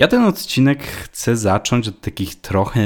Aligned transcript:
Ja 0.00 0.08
ten 0.08 0.24
odcinek 0.24 0.82
chcę 0.82 1.36
zacząć 1.36 1.88
od 1.88 2.00
takich 2.00 2.34
trochę 2.34 2.82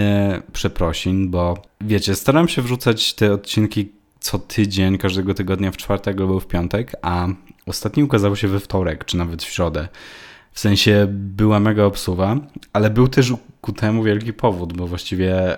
przeprosin, 0.53 1.31
bo 1.31 1.63
wiecie, 1.81 2.15
staram 2.15 2.49
się 2.49 2.63
wrzucać 2.63 3.15
te 3.15 3.33
odcinki 3.33 3.93
co 4.21 4.39
tydzień, 4.39 4.99
każdego 4.99 5.35
tygodnia 5.35 5.71
w 5.71 5.77
czwartek 5.77 6.21
albo 6.21 6.41
w 6.41 6.47
piątek, 6.47 6.93
a 7.03 7.27
ostatni 7.67 8.03
ukazał 8.03 8.37
się 8.37 8.49
we 8.49 8.61
wtorek, 8.61 9.05
czy 9.05 9.17
nawet 9.17 9.43
w 9.43 9.51
środę. 9.51 9.89
W 10.53 10.61
sensie 10.61 11.07
była 11.11 11.61
mega 11.61 11.85
obsuwa, 11.85 12.37
ale 12.73 12.91
był 12.91 13.09
też 13.09 13.33
ku 13.61 13.73
temu 13.73 14.03
wielki 14.03 14.33
powód, 14.33 14.73
bo 14.73 14.87
właściwie 14.87 15.57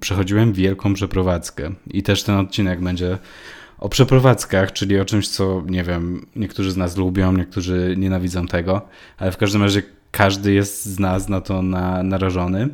przechodziłem 0.00 0.52
wielką 0.52 0.94
przeprowadzkę 0.94 1.70
i 1.86 2.02
też 2.02 2.22
ten 2.22 2.36
odcinek 2.36 2.80
będzie 2.80 3.18
o 3.78 3.88
przeprowadzkach, 3.88 4.72
czyli 4.72 5.00
o 5.00 5.04
czymś, 5.04 5.28
co 5.28 5.62
nie 5.66 5.84
wiem, 5.84 6.26
niektórzy 6.36 6.70
z 6.70 6.76
nas 6.76 6.96
lubią, 6.96 7.32
niektórzy 7.32 7.94
nienawidzą 7.98 8.46
tego, 8.46 8.88
ale 9.18 9.32
w 9.32 9.36
każdym 9.36 9.62
razie 9.62 9.82
każdy 10.16 10.52
jest 10.52 10.84
z 10.84 10.98
nas 10.98 11.28
na 11.28 11.40
to 11.40 11.62
na, 11.62 12.02
narażony. 12.02 12.68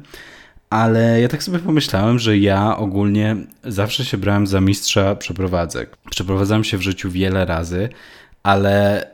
Ale 0.71 1.21
ja 1.21 1.29
tak 1.29 1.43
sobie 1.43 1.59
pomyślałem, 1.59 2.19
że 2.19 2.39
ja 2.39 2.77
ogólnie 2.77 3.37
zawsze 3.65 4.05
się 4.05 4.19
brałem 4.19 4.47
za 4.47 4.61
mistrza 4.61 5.15
przeprowadzek. 5.15 5.97
Przeprowadzałem 6.11 6.65
się 6.65 6.77
w 6.77 6.83
życiu 6.83 7.11
wiele 7.11 7.45
razy, 7.45 7.89
ale 8.43 9.07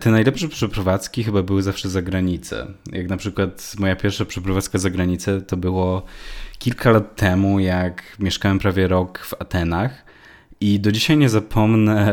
te 0.00 0.10
najlepsze 0.10 0.48
przeprowadzki 0.48 1.24
chyba 1.24 1.42
były 1.42 1.62
zawsze 1.62 1.88
za 1.88 2.02
granicę. 2.02 2.66
Jak 2.92 3.08
na 3.08 3.16
przykład 3.16 3.74
moja 3.78 3.96
pierwsza 3.96 4.24
przeprowadzka 4.24 4.78
za 4.78 4.90
granicę 4.90 5.40
to 5.40 5.56
było 5.56 6.02
kilka 6.58 6.90
lat 6.90 7.16
temu, 7.16 7.60
jak 7.60 8.02
mieszkałem 8.18 8.58
prawie 8.58 8.88
rok 8.88 9.18
w 9.18 9.34
Atenach 9.34 10.07
i 10.60 10.80
do 10.80 10.92
dzisiaj 10.92 11.16
nie 11.16 11.28
zapomnę 11.28 12.12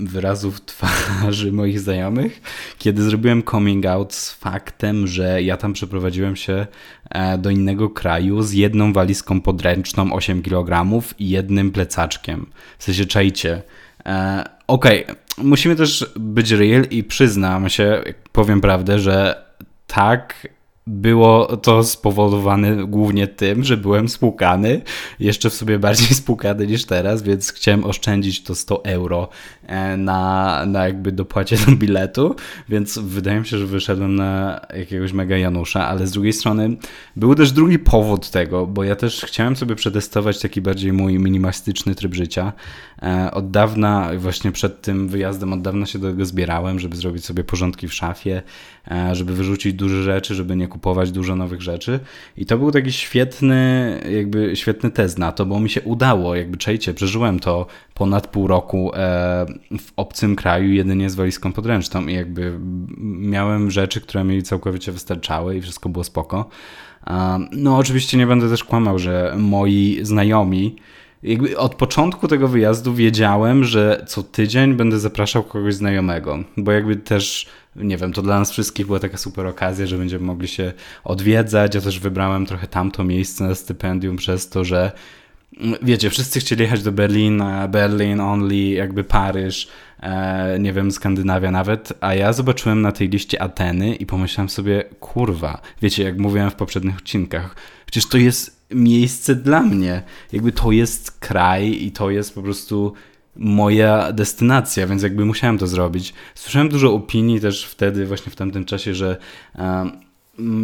wyrazów 0.00 0.64
twarzy 0.64 1.52
moich 1.52 1.80
znajomych, 1.80 2.40
kiedy 2.78 3.02
zrobiłem 3.02 3.42
coming 3.42 3.86
out 3.86 4.14
z 4.14 4.32
faktem, 4.32 5.06
że 5.06 5.42
ja 5.42 5.56
tam 5.56 5.72
przeprowadziłem 5.72 6.36
się 6.36 6.66
e, 7.10 7.38
do 7.38 7.50
innego 7.50 7.90
kraju 7.90 8.42
z 8.42 8.52
jedną 8.52 8.92
walizką 8.92 9.40
podręczną 9.40 10.12
8 10.12 10.42
kg 10.42 11.02
i 11.18 11.28
jednym 11.28 11.70
plecaczkiem. 11.70 12.46
W 12.78 12.84
sensie 12.84 13.06
czajcie. 13.06 13.62
E, 14.06 14.44
okej, 14.66 15.04
okay. 15.04 15.16
musimy 15.38 15.76
też 15.76 16.12
być 16.16 16.50
real 16.50 16.84
i 16.90 17.04
przyznam 17.04 17.68
się, 17.68 18.02
powiem 18.32 18.60
prawdę, 18.60 18.98
że 18.98 19.44
tak 19.86 20.48
było 20.86 21.56
to 21.56 21.84
spowodowane 21.84 22.86
głównie 22.86 23.26
tym, 23.26 23.64
że 23.64 23.76
byłem 23.76 24.08
spłukany, 24.08 24.82
jeszcze 25.20 25.50
w 25.50 25.54
sobie 25.54 25.78
bardziej 25.78 26.08
spłukany 26.22 26.66
niż 26.66 26.84
teraz, 26.84 27.22
więc 27.22 27.52
chciałem 27.52 27.84
oszczędzić 27.84 28.42
to 28.42 28.54
100 28.54 28.84
euro 28.84 29.28
na, 29.98 30.62
na 30.66 30.86
jakby 30.86 31.12
dopłacie 31.12 31.56
do 31.66 31.72
biletu, 31.76 32.36
więc 32.68 32.98
wydaje 32.98 33.40
mi 33.40 33.46
się, 33.46 33.58
że 33.58 33.66
wyszedłem 33.66 34.14
na 34.14 34.60
jakiegoś 34.76 35.12
mega 35.12 35.36
Janusza, 35.36 35.88
ale 35.88 36.06
z 36.06 36.10
drugiej 36.10 36.32
strony 36.32 36.76
był 37.16 37.34
też 37.34 37.52
drugi 37.52 37.78
powód 37.78 38.30
tego, 38.30 38.66
bo 38.66 38.84
ja 38.84 38.96
też 38.96 39.24
chciałem 39.24 39.56
sobie 39.56 39.74
przetestować 39.74 40.40
taki 40.40 40.60
bardziej 40.60 40.92
mój 40.92 41.18
minimalistyczny 41.18 41.94
tryb 41.94 42.14
życia. 42.14 42.52
E, 43.02 43.30
od 43.30 43.50
dawna, 43.50 44.10
właśnie 44.18 44.52
przed 44.52 44.82
tym 44.82 45.08
wyjazdem, 45.08 45.52
od 45.52 45.62
dawna 45.62 45.86
się 45.86 45.98
do 45.98 46.10
tego 46.10 46.24
zbierałem, 46.24 46.78
żeby 46.78 46.96
zrobić 46.96 47.24
sobie 47.24 47.44
porządki 47.44 47.88
w 47.88 47.94
szafie, 47.94 48.42
e, 48.90 49.14
żeby 49.14 49.34
wyrzucić 49.34 49.74
duże 49.74 50.02
rzeczy, 50.02 50.34
żeby 50.34 50.56
nie 50.56 50.68
kupować 50.68 51.12
dużo 51.12 51.36
nowych 51.36 51.62
rzeczy. 51.62 52.00
I 52.36 52.46
to 52.46 52.58
był 52.58 52.70
taki 52.70 52.92
świetny, 52.92 54.00
jakby 54.10 54.56
świetny 54.56 54.90
test 54.90 55.18
na 55.18 55.32
to, 55.32 55.46
bo 55.46 55.60
mi 55.60 55.70
się 55.70 55.82
udało, 55.82 56.34
jakby 56.34 56.56
czejcie, 56.56 56.94
przeżyłem 56.94 57.40
to 57.40 57.66
ponad 57.94 58.26
pół 58.26 58.46
roku 58.46 58.90
e, 58.94 59.46
w 59.78 59.92
obcym 59.96 60.36
kraju 60.36 60.72
jedynie 60.72 61.10
z 61.10 61.14
walizką 61.14 61.52
podręczną 61.52 62.06
i 62.06 62.14
jakby 62.14 62.58
miałem 62.98 63.70
rzeczy, 63.70 64.00
które 64.00 64.24
mi 64.24 64.42
całkowicie 64.42 64.92
wystarczały 64.92 65.56
i 65.56 65.60
wszystko 65.60 65.88
było 65.88 66.04
spoko. 66.04 66.48
No 67.52 67.76
oczywiście 67.76 68.18
nie 68.18 68.26
będę 68.26 68.48
też 68.48 68.64
kłamał, 68.64 68.98
że 68.98 69.34
moi 69.38 69.98
znajomi 70.02 70.76
jakby 71.22 71.58
od 71.58 71.74
początku 71.74 72.28
tego 72.28 72.48
wyjazdu 72.48 72.94
wiedziałem, 72.94 73.64
że 73.64 74.04
co 74.08 74.22
tydzień 74.22 74.74
będę 74.74 74.98
zapraszał 74.98 75.42
kogoś 75.42 75.74
znajomego, 75.74 76.38
bo 76.56 76.72
jakby 76.72 76.96
też, 76.96 77.46
nie 77.76 77.96
wiem, 77.96 78.12
to 78.12 78.22
dla 78.22 78.38
nas 78.38 78.50
wszystkich 78.50 78.86
była 78.86 78.98
taka 78.98 79.16
super 79.16 79.46
okazja, 79.46 79.86
że 79.86 79.98
będziemy 79.98 80.24
mogli 80.24 80.48
się 80.48 80.72
odwiedzać. 81.04 81.74
Ja 81.74 81.80
też 81.80 82.00
wybrałem 82.00 82.46
trochę 82.46 82.66
tamto 82.66 83.04
miejsce 83.04 83.44
na 83.44 83.54
stypendium 83.54 84.16
przez 84.16 84.48
to, 84.48 84.64
że 84.64 84.92
wiecie, 85.82 86.10
wszyscy 86.10 86.40
chcieli 86.40 86.62
jechać 86.62 86.82
do 86.82 86.92
Berlina, 86.92 87.68
Berlin 87.68 88.20
only, 88.20 88.56
jakby 88.56 89.04
Paryż, 89.04 89.68
e, 90.00 90.58
nie 90.58 90.72
wiem, 90.72 90.92
Skandynawia 90.92 91.50
nawet, 91.50 91.92
a 92.00 92.14
ja 92.14 92.32
zobaczyłem 92.32 92.82
na 92.82 92.92
tej 92.92 93.08
liście 93.08 93.42
Ateny 93.42 93.94
i 93.94 94.06
pomyślałem 94.06 94.48
sobie, 94.48 94.84
kurwa, 95.00 95.60
wiecie, 95.82 96.02
jak 96.02 96.18
mówiłem 96.18 96.50
w 96.50 96.54
poprzednich 96.54 96.96
odcinkach, 96.96 97.56
przecież 97.86 98.08
to 98.08 98.18
jest 98.18 98.62
miejsce 98.70 99.34
dla 99.34 99.62
mnie. 99.62 100.02
Jakby 100.32 100.52
to 100.52 100.72
jest 100.72 101.18
kraj 101.18 101.84
i 101.84 101.92
to 101.92 102.10
jest 102.10 102.34
po 102.34 102.42
prostu 102.42 102.92
moja 103.36 104.12
destynacja, 104.12 104.86
więc 104.86 105.02
jakby 105.02 105.24
musiałem 105.24 105.58
to 105.58 105.66
zrobić. 105.66 106.14
Słyszałem 106.34 106.68
dużo 106.68 106.94
opinii 106.94 107.40
też 107.40 107.64
wtedy, 107.64 108.06
właśnie 108.06 108.32
w 108.32 108.36
tamtym 108.36 108.64
czasie, 108.64 108.94
że 108.94 109.16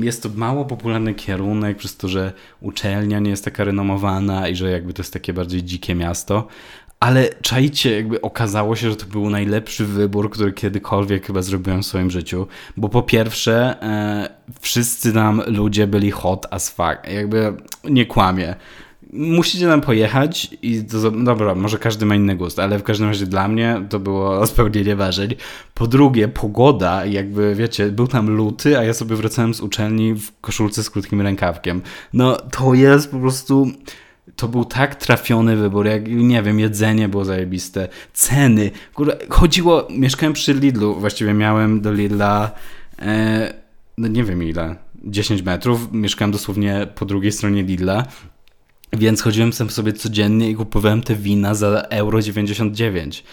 jest 0.02 0.22
to 0.22 0.28
mało 0.34 0.64
popularny 0.64 1.14
kierunek, 1.14 1.76
przez 1.76 1.96
to, 1.96 2.08
że 2.08 2.32
uczelnia 2.60 3.18
nie 3.18 3.30
jest 3.30 3.44
taka 3.44 3.64
renomowana 3.64 4.48
i 4.48 4.56
że 4.56 4.70
jakby 4.70 4.92
to 4.92 5.02
jest 5.02 5.12
takie 5.12 5.32
bardziej 5.32 5.62
dzikie 5.62 5.94
miasto, 5.94 6.46
ale 7.00 7.28
czajcie, 7.42 7.96
jakby 7.96 8.20
okazało 8.20 8.76
się, 8.76 8.90
że 8.90 8.96
to 8.96 9.06
był 9.06 9.30
najlepszy 9.30 9.84
wybór, 9.84 10.30
który 10.30 10.52
kiedykolwiek 10.52 11.26
chyba 11.26 11.42
zrobiłem 11.42 11.82
w 11.82 11.86
swoim 11.86 12.10
życiu. 12.10 12.46
Bo 12.76 12.88
po 12.88 13.02
pierwsze, 13.02 13.82
e, 13.82 14.28
wszyscy 14.60 15.12
tam 15.12 15.42
ludzie 15.46 15.86
byli 15.86 16.10
hot 16.10 16.46
as 16.50 16.70
fuck. 16.70 17.12
Jakby 17.14 17.52
nie 17.84 18.06
kłamie. 18.06 18.54
Musicie 19.12 19.66
tam 19.66 19.80
pojechać 19.80 20.50
i 20.62 20.84
to, 20.84 21.10
dobra, 21.10 21.54
może 21.54 21.78
każdy 21.78 22.06
ma 22.06 22.14
inny 22.14 22.36
gust, 22.36 22.58
ale 22.58 22.78
w 22.78 22.82
każdym 22.82 23.08
razie 23.08 23.26
dla 23.26 23.48
mnie 23.48 23.82
to 23.88 23.98
było 23.98 24.46
spełnienie 24.46 24.96
marzeń. 24.96 25.34
Po 25.74 25.86
drugie, 25.86 26.28
pogoda, 26.28 27.06
jakby 27.06 27.54
wiecie, 27.54 27.86
był 27.90 28.06
tam 28.06 28.30
luty, 28.30 28.78
a 28.78 28.84
ja 28.84 28.94
sobie 28.94 29.16
wracałem 29.16 29.54
z 29.54 29.60
uczelni 29.60 30.14
w 30.14 30.40
koszulce 30.40 30.82
z 30.82 30.90
krótkim 30.90 31.20
rękawkiem. 31.20 31.82
No 32.12 32.36
to 32.36 32.74
jest 32.74 33.10
po 33.10 33.18
prostu 33.18 33.66
to 34.36 34.48
był 34.48 34.64
tak 34.64 34.94
trafiony 34.94 35.56
wybór, 35.56 35.86
jak 35.86 36.08
nie 36.08 36.42
wiem, 36.42 36.60
jedzenie 36.60 37.08
było 37.08 37.24
zajebiste, 37.24 37.88
ceny, 38.12 38.70
kurde, 38.94 39.16
chodziło, 39.28 39.88
mieszkałem 39.90 40.32
przy 40.32 40.54
Lidlu, 40.54 40.94
właściwie 40.94 41.34
miałem 41.34 41.80
do 41.80 41.92
Lidla, 41.92 42.50
e, 42.98 43.54
no 43.98 44.08
nie 44.08 44.24
wiem 44.24 44.42
ile, 44.42 44.76
10 45.04 45.42
metrów, 45.42 45.92
mieszkałem 45.92 46.32
dosłownie 46.32 46.86
po 46.94 47.04
drugiej 47.04 47.32
stronie 47.32 47.62
Lidla, 47.62 48.06
więc 48.92 49.22
chodziłem 49.22 49.52
sam 49.52 49.70
sobie 49.70 49.92
codziennie 49.92 50.50
i 50.50 50.54
kupowałem 50.54 51.02
te 51.02 51.14
wina 51.14 51.54
za 51.54 51.80
euro 51.90 52.22
99. 52.22 53.24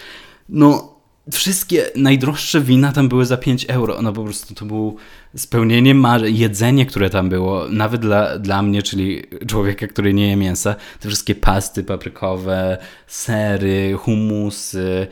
No, 0.50 0.96
wszystkie 1.32 1.86
najdroższe 1.96 2.62
wina 2.62 2.92
tam 2.92 3.10
były 3.10 3.26
za 3.26 3.38
5 3.38 3.66
euro. 3.70 4.02
No 4.02 4.14
po 4.14 4.24
prostu 4.24 4.56
to 4.56 4.66
było 4.66 4.96
spełnienie 5.36 5.96
marzeń. 5.96 6.38
Jedzenie, 6.38 6.86
które 6.86 7.10
tam 7.10 7.30
było, 7.30 7.70
nawet 7.70 8.02
dla, 8.02 8.40
dla 8.40 8.62
mnie, 8.62 8.84
czyli 8.84 9.24
człowieka, 9.48 9.88
który 9.88 10.14
nie 10.14 10.28
je 10.28 10.36
mięsa, 10.36 10.76
te 11.00 11.08
wszystkie 11.08 11.36
pasty 11.36 11.84
paprykowe, 11.84 12.78
sery, 13.08 13.94
humusy, 14.00 15.08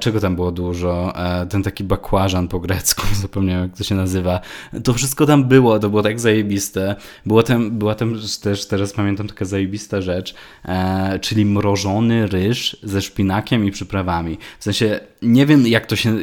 czego 0.00 0.20
tam 0.20 0.34
było 0.34 0.52
dużo? 0.52 1.12
E, 1.16 1.46
ten 1.46 1.62
taki 1.62 1.84
bakłażan 1.84 2.48
po 2.48 2.60
grecku, 2.60 3.02
zapomniałem 3.22 3.62
jak 3.62 3.78
to 3.78 3.84
się 3.84 3.94
nazywa. 3.94 4.40
To 4.84 4.94
wszystko 4.94 5.26
tam 5.26 5.44
było, 5.44 5.78
to 5.78 5.90
było 5.90 6.02
tak 6.02 6.20
zajebiste. 6.20 6.96
Było 7.26 7.42
tam, 7.42 7.70
była 7.70 7.94
tam 7.94 8.14
też, 8.42 8.66
teraz 8.66 8.92
pamiętam, 8.92 9.28
taka 9.28 9.44
zajebista 9.44 10.00
rzecz, 10.00 10.34
e, 10.64 11.18
czyli 11.18 11.44
mrożony 11.44 12.26
ryż 12.26 12.76
ze 12.82 13.02
szpinakiem 13.02 13.64
i 13.64 13.70
przyprawami. 13.70 14.38
W 14.58 14.64
sensie, 14.64 15.00
nie 15.22 15.46
wiem 15.46 15.66
jak 15.66 15.86
to 15.86 15.96
się 15.96 16.16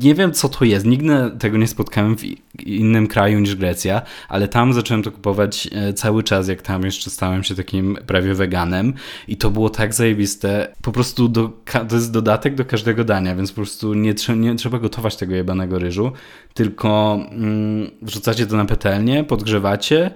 nie 0.00 0.14
wiem, 0.14 0.32
co 0.32 0.48
to 0.48 0.64
jest. 0.64 0.86
Nigdy 0.86 1.14
tego 1.38 1.58
nie 1.58 1.66
spotkałem 1.66 2.16
w 2.16 2.24
innym 2.66 3.06
kraju 3.06 3.40
niż 3.40 3.56
Grecja, 3.56 4.02
ale 4.28 4.48
tam 4.48 4.72
zacząłem 4.72 5.02
to 5.02 5.12
kupować 5.12 5.68
e, 5.72 5.92
cały 5.92 6.22
czas, 6.22 6.48
jak 6.48 6.62
tam 6.62 6.84
jeszcze 6.84 7.10
stałem 7.10 7.42
się 7.42 7.54
takim 7.54 7.98
prawie 8.06 8.34
weganem 8.34 8.94
i 9.28 9.36
to 9.36 9.50
było 9.50 9.70
tak 9.70 9.94
zajebiste. 9.94 10.74
Po 10.82 10.92
prostu 10.92 11.28
do, 11.28 11.50
to 11.88 11.96
jest 11.96 12.12
dodatek 12.12 12.54
do 12.54 12.64
każdego 12.64 13.04
dania, 13.04 13.36
więc 13.36 13.52
po 13.52 13.56
prostu 13.56 13.94
nie, 13.94 14.14
nie 14.36 14.54
trzeba 14.54 14.78
gotować 14.78 15.16
tego 15.16 15.34
jebanego 15.34 15.78
ryżu, 15.78 16.12
tylko 16.54 17.20
mm, 17.30 17.90
wrzucacie 18.02 18.46
to 18.46 18.56
na 18.56 18.64
petelnię, 18.64 19.24
podgrzewacie 19.24 20.10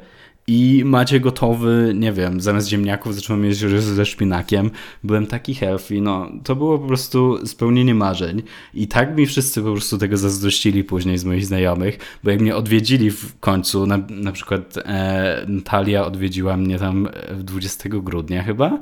i 0.48 0.82
macie 0.84 1.20
gotowy, 1.20 1.92
nie 1.94 2.12
wiem, 2.12 2.40
zamiast 2.40 2.68
ziemniaków 2.68 3.14
zacząłem 3.14 3.44
jeść 3.44 3.62
ryż 3.62 3.84
ze 3.84 4.06
szpinakiem. 4.06 4.70
Byłem 5.04 5.26
taki 5.26 5.54
healthy, 5.54 6.00
no 6.00 6.30
to 6.44 6.56
było 6.56 6.78
po 6.78 6.86
prostu 6.86 7.46
spełnienie 7.46 7.94
marzeń. 7.94 8.42
I 8.74 8.88
tak 8.88 9.16
mi 9.16 9.26
wszyscy 9.26 9.62
po 9.62 9.72
prostu 9.72 9.98
tego 9.98 10.16
zazdrościli 10.16 10.84
później 10.84 11.18
z 11.18 11.24
moich 11.24 11.46
znajomych, 11.46 11.98
bo 12.24 12.30
jak 12.30 12.40
mnie 12.40 12.56
odwiedzili 12.56 13.10
w 13.10 13.40
końcu, 13.40 13.86
na, 13.86 13.98
na 14.10 14.32
przykład 14.32 14.76
e, 14.76 15.44
Natalia 15.48 16.06
odwiedziła 16.06 16.56
mnie 16.56 16.78
tam 16.78 17.08
20 17.38 17.88
grudnia 17.88 18.42
chyba 18.42 18.78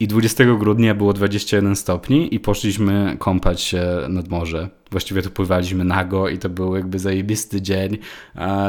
I 0.00 0.06
20 0.06 0.44
grudnia 0.44 0.94
było 0.94 1.12
21 1.12 1.76
stopni 1.76 2.34
i 2.34 2.40
poszliśmy 2.40 3.16
kąpać 3.18 3.60
się 3.60 3.82
nad 4.08 4.28
morze. 4.28 4.68
Właściwie 4.90 5.22
to 5.22 5.30
pływaliśmy 5.30 5.84
nago 5.84 6.28
i 6.28 6.38
to 6.38 6.48
był 6.48 6.76
jakby 6.76 6.98
zajebisty 6.98 7.62
dzień. 7.62 7.98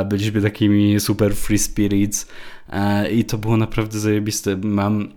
Byliśmy 0.09 0.41
takimi 0.41 0.99
super 0.99 1.35
free 1.35 1.59
spirits 1.59 2.27
i 3.11 3.25
to 3.25 3.37
było 3.37 3.57
naprawdę 3.57 3.99
zajebiste. 3.99 4.57
Mam 4.57 5.09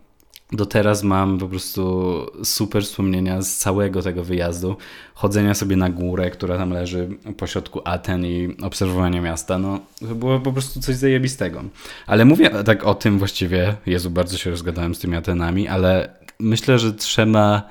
do 0.53 0.67
teraz 0.67 1.03
mam 1.03 1.39
po 1.39 1.49
prostu 1.49 2.27
super 2.45 2.83
wspomnienia 2.83 3.43
z 3.43 3.57
całego 3.57 4.03
tego 4.03 4.25
wyjazdu. 4.25 4.77
Chodzenia 5.15 5.55
sobie 5.55 5.77
na 5.77 5.91
górę, 5.91 6.31
która 6.31 6.59
tam 6.59 6.71
leży 6.71 7.09
pośrodku 7.37 7.81
Aten 7.85 8.27
i 8.27 8.57
obserwowania 8.63 9.21
miasta. 9.21 9.59
No, 9.59 9.81
to 10.09 10.15
było 10.15 10.41
po 10.41 10.53
prostu 10.53 10.81
coś 10.81 10.97
zajebistego. 10.97 11.63
Ale 12.07 12.25
mówię 12.25 12.51
tak 12.51 12.85
o 12.85 12.95
tym 12.95 13.19
właściwie, 13.19 13.75
Jezu, 13.87 14.11
bardzo 14.11 14.39
się 14.39 14.51
rozgadałem 14.51 14.95
z 14.95 14.99
tymi 14.99 15.17
Atenami, 15.17 15.69
ale 15.69 16.09
myślę, 16.39 16.79
że 16.79 16.93
trzeba 16.93 17.69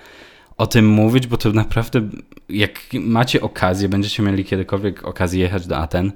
o 0.57 0.68
tym 0.68 0.88
mówić, 0.88 1.27
bo 1.27 1.38
to 1.38 1.51
naprawdę, 1.51 2.01
jak 2.50 2.80
macie 2.94 3.42
okazję, 3.42 3.89
będziecie 3.89 4.24
mieli 4.24 4.45
kiedykolwiek 4.45 5.06
okazję 5.06 5.39
jechać 5.39 5.68
do 5.68 5.77
Aten, 5.77 6.12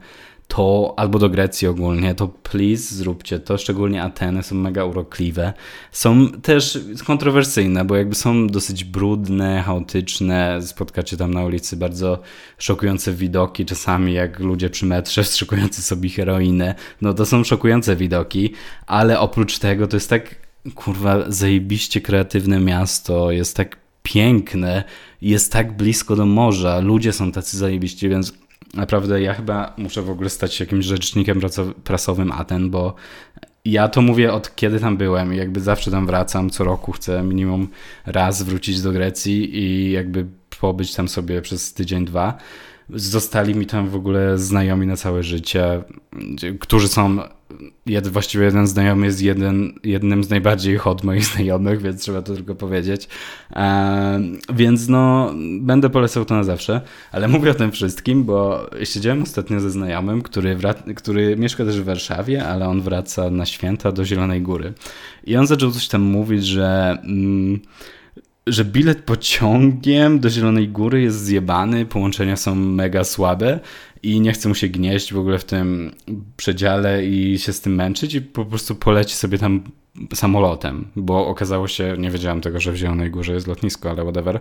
to 0.47 0.93
albo 0.97 1.19
do 1.19 1.29
Grecji 1.29 1.67
ogólnie, 1.67 2.15
to 2.15 2.27
please 2.27 2.95
zróbcie 2.95 3.39
to, 3.39 3.57
szczególnie 3.57 4.03
Ateny 4.03 4.43
są 4.43 4.55
mega 4.55 4.85
urokliwe. 4.85 5.53
Są 5.91 6.27
też 6.31 6.79
kontrowersyjne, 7.05 7.85
bo 7.85 7.95
jakby 7.95 8.15
są 8.15 8.47
dosyć 8.47 8.83
brudne, 8.83 9.63
chaotyczne, 9.65 10.61
spotkacie 10.61 11.17
tam 11.17 11.33
na 11.33 11.43
ulicy 11.43 11.77
bardzo 11.77 12.19
szokujące 12.57 13.13
widoki, 13.13 13.65
czasami 13.65 14.13
jak 14.13 14.39
ludzie 14.39 14.69
przy 14.69 14.85
metrze 14.85 15.23
wstrzykujący 15.27 15.81
sobie 15.81 16.09
heroinę, 16.09 16.75
no 17.01 17.13
to 17.13 17.25
są 17.25 17.43
szokujące 17.43 17.95
widoki, 17.95 18.53
ale 18.87 19.19
oprócz 19.19 19.59
tego 19.59 19.87
to 19.87 19.97
jest 19.97 20.09
tak, 20.09 20.35
kurwa, 20.75 21.23
zajebiście 21.27 22.01
kreatywne 22.01 22.59
miasto, 22.59 23.31
jest 23.31 23.55
tak 23.55 23.77
piękne, 24.03 24.83
jest 25.21 25.51
tak 25.51 25.77
blisko 25.77 26.15
do 26.15 26.25
morza, 26.25 26.79
ludzie 26.79 27.13
są 27.13 27.31
tacy 27.31 27.57
zajebiści, 27.57 28.09
więc 28.09 28.33
Naprawdę 28.75 29.21
ja 29.21 29.33
chyba 29.33 29.73
muszę 29.77 30.01
w 30.01 30.09
ogóle 30.09 30.29
stać 30.29 30.53
się 30.53 30.63
jakimś 30.63 30.85
rzecznikiem 30.85 31.39
prasowym 31.83 32.31
Aten, 32.31 32.69
bo 32.69 32.95
ja 33.65 33.87
to 33.87 34.01
mówię 34.01 34.33
od 34.33 34.55
kiedy 34.55 34.79
tam 34.79 34.97
byłem 34.97 35.33
i 35.33 35.37
jakby 35.37 35.59
zawsze 35.59 35.91
tam 35.91 36.07
wracam, 36.07 36.49
co 36.49 36.63
roku 36.63 36.91
chcę 36.91 37.23
minimum 37.23 37.67
raz 38.05 38.43
wrócić 38.43 38.81
do 38.81 38.91
Grecji 38.91 39.57
i 39.57 39.91
jakby 39.91 40.25
pobyć 40.59 40.95
tam 40.95 41.07
sobie 41.07 41.41
przez 41.41 41.73
tydzień, 41.73 42.05
dwa. 42.05 42.37
Zostali 42.89 43.55
mi 43.55 43.65
tam 43.65 43.89
w 43.89 43.95
ogóle 43.95 44.37
znajomi 44.37 44.87
na 44.87 44.95
całe 44.95 45.23
życie, 45.23 45.83
którzy 46.59 46.87
są 46.87 47.19
jed, 47.85 48.07
właściwie 48.07 48.45
jeden 48.45 48.67
znajomy 48.67 49.05
jest 49.05 49.21
jeden, 49.21 49.73
jednym 49.83 50.23
z 50.23 50.29
najbardziej 50.29 50.77
hot 50.77 51.03
moich 51.03 51.25
znajomych, 51.33 51.81
więc 51.81 52.01
trzeba 52.01 52.21
to 52.21 52.35
tylko 52.35 52.55
powiedzieć. 52.55 53.07
E, 53.55 54.21
więc 54.53 54.87
no, 54.87 55.33
będę 55.59 55.89
polecał 55.89 56.25
to 56.25 56.35
na 56.35 56.43
zawsze, 56.43 56.81
ale 57.11 57.27
mówię 57.27 57.51
o 57.51 57.53
tym 57.53 57.71
wszystkim, 57.71 58.23
bo 58.23 58.69
siedziałem 58.83 59.23
ostatnio 59.23 59.59
ze 59.59 59.71
znajomym, 59.71 60.21
który, 60.21 60.57
który 60.95 61.37
mieszka 61.37 61.65
też 61.65 61.81
w 61.81 61.85
Warszawie, 61.85 62.47
ale 62.47 62.67
on 62.67 62.81
wraca 62.81 63.29
na 63.29 63.45
święta 63.45 63.91
do 63.91 64.05
Zielonej 64.05 64.41
Góry. 64.41 64.73
I 65.23 65.37
on 65.37 65.47
zaczął 65.47 65.71
coś 65.71 65.87
tam 65.87 66.01
mówić, 66.01 66.45
że... 66.45 66.97
Mm, 67.03 67.59
że 68.47 68.65
bilet 68.65 69.03
pociągiem 69.03 70.19
do 70.19 70.29
Zielonej 70.29 70.69
Góry 70.69 71.01
jest 71.01 71.23
zjebany, 71.23 71.85
połączenia 71.85 72.37
są 72.37 72.55
mega 72.55 73.03
słabe 73.03 73.59
i 74.03 74.21
nie 74.21 74.31
chce 74.31 74.49
mu 74.49 74.55
się 74.55 74.67
gnieść 74.67 75.13
w 75.13 75.19
ogóle 75.19 75.39
w 75.39 75.43
tym 75.43 75.91
przedziale 76.37 77.05
i 77.05 77.39
się 77.39 77.53
z 77.53 77.61
tym 77.61 77.75
męczyć 77.75 78.13
i 78.13 78.21
po 78.21 78.45
prostu 78.45 78.75
poleci 78.75 79.15
sobie 79.15 79.37
tam 79.37 79.63
samolotem, 80.13 80.87
bo 80.95 81.27
okazało 81.27 81.67
się, 81.67 81.95
nie 81.97 82.11
wiedziałem 82.11 82.41
tego, 82.41 82.59
że 82.59 82.71
w 82.71 82.75
Zielonej 82.75 83.11
Górze 83.11 83.33
jest 83.33 83.47
lotnisko, 83.47 83.89
ale 83.89 84.03
whatever. 84.03 84.39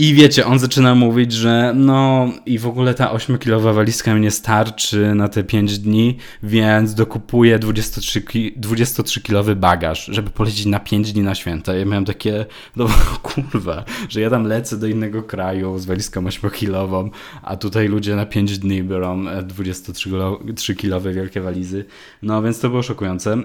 I 0.00 0.14
wiecie, 0.14 0.46
on 0.46 0.58
zaczyna 0.58 0.94
mówić, 0.94 1.32
że 1.32 1.72
no 1.76 2.28
i 2.46 2.58
w 2.58 2.66
ogóle 2.66 2.94
ta 2.94 3.14
8-kilowa 3.14 3.74
walizka 3.74 4.14
mi 4.14 4.20
nie 4.20 4.30
starczy 4.30 5.14
na 5.14 5.28
te 5.28 5.44
5 5.44 5.78
dni, 5.78 6.16
więc 6.42 6.94
dokupuję 6.94 7.58
23-kilowy 7.58 9.54
bagaż, 9.54 10.06
żeby 10.06 10.30
polecieć 10.30 10.66
na 10.66 10.80
5 10.80 11.12
dni 11.12 11.22
na 11.22 11.34
święta. 11.34 11.74
Ja 11.74 11.84
miałem 11.84 12.04
takie, 12.04 12.46
no 12.76 12.88
kurwa, 13.22 13.84
że 14.08 14.20
ja 14.20 14.30
tam 14.30 14.46
lecę 14.46 14.76
do 14.76 14.86
innego 14.86 15.22
kraju 15.22 15.78
z 15.78 15.86
walizką 15.86 16.24
8-kilową, 16.24 17.10
a 17.42 17.56
tutaj 17.56 17.88
ludzie 17.88 18.16
na 18.16 18.26
5 18.26 18.58
dni 18.58 18.82
biorą 18.82 19.24
23-kilowe 19.24 21.14
wielkie 21.14 21.40
walizy. 21.40 21.84
No 22.22 22.42
więc 22.42 22.60
to 22.60 22.68
było 22.68 22.82
szokujące. 22.82 23.42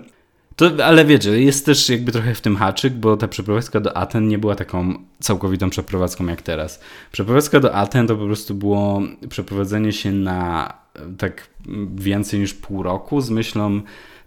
To, 0.55 0.85
ale 0.85 1.05
wiecie, 1.05 1.41
jest 1.41 1.65
też 1.65 1.89
jakby 1.89 2.11
trochę 2.11 2.35
w 2.35 2.41
tym 2.41 2.55
haczyk, 2.55 2.93
bo 2.93 3.17
ta 3.17 3.27
przeprowadzka 3.27 3.79
do 3.79 3.97
Aten 3.97 4.27
nie 4.27 4.37
była 4.37 4.55
taką 4.55 4.93
całkowitą 5.19 5.69
przeprowadzką 5.69 6.27
jak 6.27 6.41
teraz. 6.41 6.79
Przeprowadzka 7.11 7.59
do 7.59 7.75
Aten 7.75 8.07
to 8.07 8.15
po 8.15 8.25
prostu 8.25 8.55
było 8.55 9.01
przeprowadzenie 9.29 9.93
się 9.93 10.11
na 10.11 10.73
tak 11.17 11.47
więcej 11.95 12.39
niż 12.39 12.53
pół 12.53 12.83
roku 12.83 13.21
z 13.21 13.29
myślą 13.29 13.81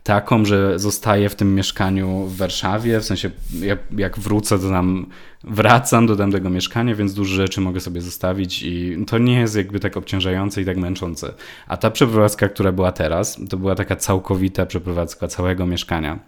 taką, 0.09 0.45
że 0.45 0.79
zostaję 0.79 1.29
w 1.29 1.35
tym 1.35 1.55
mieszkaniu 1.55 2.25
w 2.25 2.37
Warszawie, 2.37 3.01
w 3.01 3.05
sensie 3.05 3.31
jak, 3.61 3.79
jak 3.97 4.19
wrócę, 4.19 4.59
to 4.59 4.69
tam 4.69 5.07
wracam 5.45 6.07
do 6.07 6.17
tamtego 6.17 6.51
mieszkania, 6.51 6.95
więc 6.95 7.15
dużo 7.15 7.35
rzeczy 7.35 7.61
mogę 7.61 7.81
sobie 7.81 8.01
zostawić 8.01 8.63
i 8.63 9.05
to 9.07 9.19
nie 9.19 9.41
jest 9.41 9.57
jakby 9.57 9.81
tak 9.81 9.97
obciążające 9.97 10.63
i 10.63 10.65
tak 10.65 10.77
męczące. 10.77 11.35
A 11.67 11.77
ta 11.77 11.91
przeprowadzka, 11.91 12.49
która 12.49 12.73
była 12.73 12.93
teraz, 12.93 13.39
to 13.49 13.57
była 13.57 13.75
taka 13.75 13.97
całkowita 13.97 14.67
przeprowadzka 14.67 15.29
całego 15.29 15.67
mieszkania. 15.67 16.19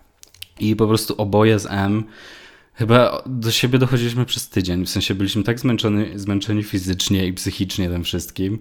I 0.60 0.76
po 0.76 0.86
prostu 0.86 1.14
oboje 1.18 1.58
z 1.58 1.66
M 1.70 2.04
Chyba 2.74 3.22
do 3.26 3.50
siebie 3.50 3.78
dochodziliśmy 3.78 4.24
przez 4.24 4.48
tydzień, 4.48 4.86
w 4.86 4.90
sensie 4.90 5.14
byliśmy 5.14 5.42
tak 5.42 5.60
zmęczeni, 5.60 6.06
zmęczeni 6.14 6.62
fizycznie 6.62 7.26
i 7.26 7.32
psychicznie 7.32 7.90
tym 7.90 8.04
wszystkim, 8.04 8.58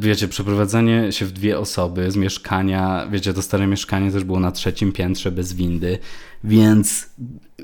wiecie, 0.00 0.28
przeprowadzanie 0.28 1.12
się 1.12 1.26
w 1.26 1.32
dwie 1.32 1.58
osoby 1.58 2.10
z 2.10 2.16
mieszkania, 2.16 3.06
wiecie, 3.10 3.34
to 3.34 3.42
stare 3.42 3.66
mieszkanie 3.66 4.12
też 4.12 4.24
było 4.24 4.40
na 4.40 4.52
trzecim 4.52 4.92
piętrze 4.92 5.30
bez 5.30 5.52
windy, 5.52 5.98
więc 6.44 7.10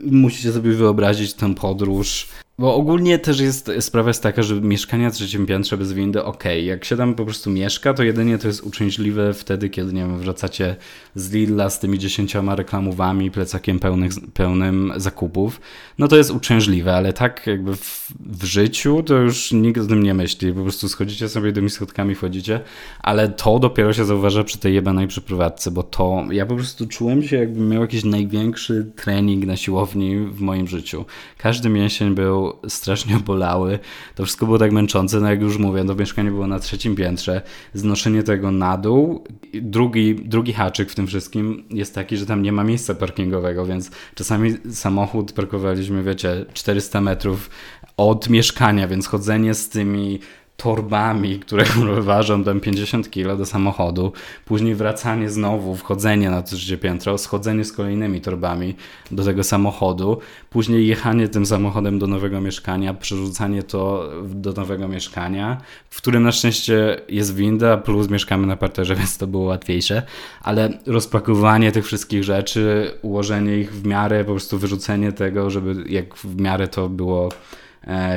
musicie 0.04 0.52
sobie 0.52 0.72
wyobrazić 0.72 1.34
tę 1.34 1.54
podróż. 1.54 2.28
Bo 2.58 2.74
ogólnie 2.74 3.18
też 3.18 3.40
jest, 3.40 3.70
sprawa 3.80 4.10
jest 4.10 4.22
taka, 4.22 4.42
że 4.42 4.60
mieszkania 4.60 5.10
trzecim 5.10 5.46
piętrze 5.46 5.76
bez 5.76 5.92
windy, 5.92 6.24
ok, 6.24 6.44
jak 6.62 6.84
się 6.84 6.96
tam 6.96 7.14
po 7.14 7.24
prostu 7.24 7.50
mieszka, 7.50 7.94
to 7.94 8.02
jedynie 8.02 8.38
to 8.38 8.48
jest 8.48 8.62
uczęśliwe 8.62 9.34
wtedy, 9.34 9.70
kiedy, 9.70 9.92
nie 9.92 10.00
wiem, 10.00 10.18
wracacie 10.18 10.76
z 11.14 11.32
Lidla 11.32 11.70
z 11.70 11.80
tymi 11.80 11.98
dziesięcioma 11.98 12.54
reklamowami, 12.54 13.30
plecakiem 13.30 13.78
pełnych, 13.78 14.12
pełnym 14.34 14.92
zakupów, 14.96 15.60
no 15.98 16.08
to 16.08 16.16
jest 16.16 16.30
uczęśliwe, 16.30 16.94
ale 16.94 17.12
tak 17.12 17.46
jakby 17.46 17.76
w, 17.76 18.12
w 18.20 18.44
życiu 18.44 19.02
to 19.02 19.14
już 19.14 19.52
nikt 19.52 19.80
o 19.80 19.86
tym 19.86 20.02
nie 20.02 20.14
myśli, 20.14 20.52
po 20.52 20.62
prostu 20.62 20.88
schodzicie 20.88 21.28
sobie 21.28 21.52
tymi 21.52 21.70
schodkami, 21.70 22.14
wchodzicie, 22.14 22.60
ale 23.02 23.28
to 23.28 23.58
dopiero 23.58 23.92
się 23.92 24.04
zauważa 24.04 24.44
przy 24.44 24.58
tej 24.58 24.74
jebanej 24.74 25.06
przeprowadzce, 25.06 25.70
bo 25.70 25.82
to, 25.82 26.24
ja 26.30 26.46
po 26.46 26.56
prostu 26.56 26.86
czułem 26.86 27.22
się 27.22 27.36
jakbym 27.36 27.68
miał 27.68 27.82
jakiś 27.82 28.04
największy 28.04 28.65
trening 28.96 29.46
na 29.46 29.56
siłowni 29.56 30.18
w 30.18 30.40
moim 30.40 30.66
życiu. 30.66 31.04
Każdy 31.38 31.68
mięsień 31.68 32.14
był 32.14 32.52
strasznie 32.68 33.16
bolały. 33.26 33.78
To 34.14 34.24
wszystko 34.24 34.46
było 34.46 34.58
tak 34.58 34.72
męczące, 34.72 35.20
no 35.20 35.30
jak 35.30 35.40
już 35.40 35.58
mówię, 35.58 35.84
to 35.84 35.94
mieszkanie 35.94 36.30
było 36.30 36.46
na 36.46 36.58
trzecim 36.58 36.96
piętrze. 36.96 37.42
Znoszenie 37.74 38.22
tego 38.22 38.50
na 38.50 38.76
dół. 38.76 39.24
Drugi, 39.54 40.14
drugi 40.14 40.52
haczyk 40.52 40.90
w 40.90 40.94
tym 40.94 41.06
wszystkim 41.06 41.64
jest 41.70 41.94
taki, 41.94 42.16
że 42.16 42.26
tam 42.26 42.42
nie 42.42 42.52
ma 42.52 42.64
miejsca 42.64 42.94
parkingowego, 42.94 43.66
więc 43.66 43.90
czasami 44.14 44.54
samochód 44.70 45.32
parkowaliśmy, 45.32 46.02
wiecie, 46.02 46.46
400 46.54 47.00
metrów 47.00 47.50
od 47.96 48.28
mieszkania, 48.28 48.88
więc 48.88 49.06
chodzenie 49.06 49.54
z 49.54 49.68
tymi 49.68 50.20
torbami, 50.56 51.38
które 51.38 51.64
ważą 52.00 52.44
tam 52.44 52.60
50 52.60 53.10
kg 53.10 53.38
do 53.38 53.46
samochodu, 53.46 54.12
później 54.44 54.74
wracanie 54.74 55.30
znowu, 55.30 55.76
wchodzenie 55.76 56.30
na 56.30 56.42
trzecie 56.42 56.78
piętro, 56.78 57.18
schodzenie 57.18 57.64
z 57.64 57.72
kolejnymi 57.72 58.20
torbami 58.20 58.74
do 59.10 59.24
tego 59.24 59.44
samochodu, 59.44 60.18
później 60.50 60.86
jechanie 60.86 61.28
tym 61.28 61.46
samochodem 61.46 61.98
do 61.98 62.06
nowego 62.06 62.40
mieszkania, 62.40 62.94
przerzucanie 62.94 63.62
to 63.62 64.10
do 64.24 64.52
nowego 64.52 64.88
mieszkania, 64.88 65.60
w 65.90 65.96
którym 65.96 66.22
na 66.22 66.32
szczęście 66.32 67.00
jest 67.08 67.34
winda, 67.34 67.76
plus 67.76 68.10
mieszkamy 68.10 68.46
na 68.46 68.56
parterze, 68.56 68.94
więc 69.00 69.18
to 69.18 69.26
było 69.26 69.44
łatwiejsze, 69.44 70.02
ale 70.42 70.78
rozpakowanie 70.86 71.72
tych 71.72 71.86
wszystkich 71.86 72.24
rzeczy, 72.24 72.90
ułożenie 73.02 73.58
ich 73.58 73.72
w 73.72 73.86
miarę, 73.86 74.24
po 74.24 74.30
prostu 74.30 74.58
wyrzucenie 74.58 75.12
tego, 75.12 75.50
żeby 75.50 75.84
jak 75.88 76.14
w 76.14 76.40
miarę 76.40 76.68
to 76.68 76.88
było 76.88 77.28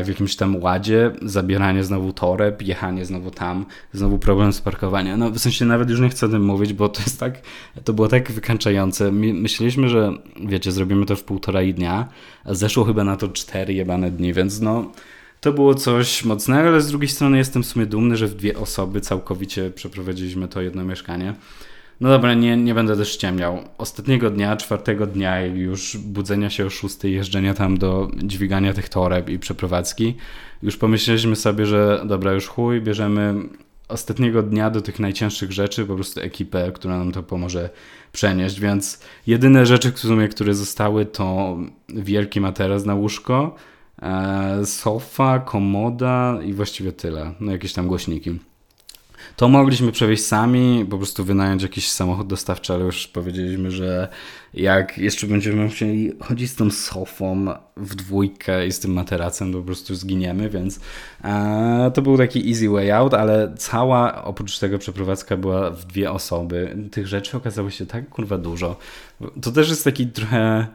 w 0.03 0.07
jakimś 0.07 0.35
tam 0.35 0.55
ładzie, 0.55 1.11
zabieranie 1.21 1.83
znowu 1.83 2.13
toreb, 2.13 2.61
jechanie 2.61 3.05
znowu 3.05 3.31
tam, 3.31 3.65
znowu 3.93 4.19
problem 4.19 4.53
z 4.53 4.61
parkowaniem. 4.61 5.19
No 5.19 5.29
w 5.29 5.39
sensie 5.39 5.65
nawet 5.65 5.89
już 5.89 5.99
nie 5.99 6.09
chcę 6.09 6.25
o 6.25 6.29
tym 6.29 6.45
mówić, 6.45 6.73
bo 6.73 6.89
to 6.89 7.01
jest 7.01 7.19
tak, 7.19 7.41
to 7.83 7.93
było 7.93 8.07
tak 8.07 8.31
wykańczające. 8.31 9.11
Myśleliśmy, 9.11 9.89
że 9.89 10.13
wiecie, 10.45 10.71
zrobimy 10.71 11.05
to 11.05 11.15
w 11.15 11.23
półtora 11.23 11.59
dnia, 11.73 12.07
a 12.45 12.53
zeszło 12.53 12.85
chyba 12.85 13.03
na 13.03 13.17
to 13.17 13.27
cztery 13.27 13.73
jebane 13.73 14.11
dni, 14.11 14.33
więc 14.33 14.61
no 14.61 14.91
to 15.41 15.53
było 15.53 15.75
coś 15.75 16.25
mocnego, 16.25 16.69
ale 16.69 16.81
z 16.81 16.87
drugiej 16.87 17.09
strony 17.09 17.37
jestem 17.37 17.63
w 17.63 17.65
sumie 17.65 17.85
dumny, 17.85 18.17
że 18.17 18.27
w 18.27 18.35
dwie 18.35 18.57
osoby 18.57 19.01
całkowicie 19.01 19.71
przeprowadziliśmy 19.71 20.47
to 20.47 20.61
jedno 20.61 20.83
mieszkanie. 20.83 21.33
No 22.01 22.09
dobra, 22.09 22.33
nie, 22.33 22.57
nie 22.57 22.73
będę 22.73 22.97
też 22.97 23.11
ściemniał. 23.13 23.59
Ostatniego 23.77 24.29
dnia, 24.29 24.57
czwartego 24.57 25.07
dnia 25.07 25.41
już 25.45 25.97
budzenia 25.97 26.49
się 26.49 26.65
o 26.65 26.69
szóstej, 26.69 27.13
jeżdżenia 27.13 27.53
tam 27.53 27.77
do 27.77 28.11
dźwigania 28.23 28.73
tych 28.73 28.89
toreb 28.89 29.29
i 29.29 29.39
przeprowadzki, 29.39 30.15
już 30.63 30.77
pomyśleliśmy 30.77 31.35
sobie, 31.35 31.65
że 31.65 32.01
dobra, 32.05 32.33
już 32.33 32.47
chuj, 32.47 32.81
bierzemy 32.81 33.35
ostatniego 33.87 34.43
dnia 34.43 34.69
do 34.69 34.81
tych 34.81 34.99
najcięższych 34.99 35.51
rzeczy 35.51 35.85
po 35.85 35.95
prostu 35.95 36.21
ekipę, 36.21 36.71
która 36.71 36.97
nam 36.97 37.11
to 37.11 37.23
pomoże 37.23 37.69
przenieść, 38.11 38.59
więc 38.59 39.01
jedyne 39.27 39.65
rzeczy, 39.65 39.91
w 39.91 39.99
sumie, 39.99 40.27
które 40.27 40.53
zostały 40.53 41.05
to 41.05 41.57
wielki 41.89 42.41
materac 42.41 42.85
na 42.85 42.95
łóżko, 42.95 43.55
e, 44.01 44.65
sofa, 44.65 45.39
komoda 45.39 46.39
i 46.45 46.53
właściwie 46.53 46.91
tyle. 46.91 47.33
No 47.39 47.51
jakieś 47.51 47.73
tam 47.73 47.87
głośniki. 47.87 48.39
To 49.35 49.49
mogliśmy 49.49 49.91
przewieźć 49.91 50.25
sami, 50.25 50.85
po 50.89 50.97
prostu 50.97 51.25
wynająć 51.25 51.63
jakiś 51.63 51.91
samochód 51.91 52.27
dostawczy, 52.27 52.73
ale 52.73 52.85
już 52.85 53.07
powiedzieliśmy, 53.07 53.71
że 53.71 54.07
jak 54.53 54.97
jeszcze 54.97 55.27
będziemy 55.27 55.63
musieli 55.63 56.11
chodzić 56.19 56.51
z 56.51 56.55
tą 56.55 56.71
sofą 56.71 57.45
w 57.77 57.95
dwójkę 57.95 58.67
i 58.67 58.71
z 58.71 58.79
tym 58.79 58.93
materacem, 58.93 59.51
to 59.51 59.57
po 59.57 59.63
prostu 59.63 59.95
zginiemy, 59.95 60.49
więc 60.49 60.79
e, 61.23 61.91
to 61.93 62.01
był 62.01 62.17
taki 62.17 62.49
easy 62.49 62.69
way 62.69 62.91
out, 62.91 63.13
ale 63.13 63.53
cała, 63.57 64.23
oprócz 64.23 64.59
tego 64.59 64.77
przeprowadzka 64.77 65.37
była 65.37 65.69
w 65.69 65.85
dwie 65.85 66.11
osoby. 66.11 66.77
Tych 66.91 67.07
rzeczy 67.07 67.37
okazało 67.37 67.69
się 67.69 67.85
tak 67.85 68.09
kurwa 68.09 68.37
dużo. 68.37 68.77
To 69.41 69.51
też 69.51 69.69
jest 69.69 69.83
taki 69.83 70.07
trochę 70.07 70.67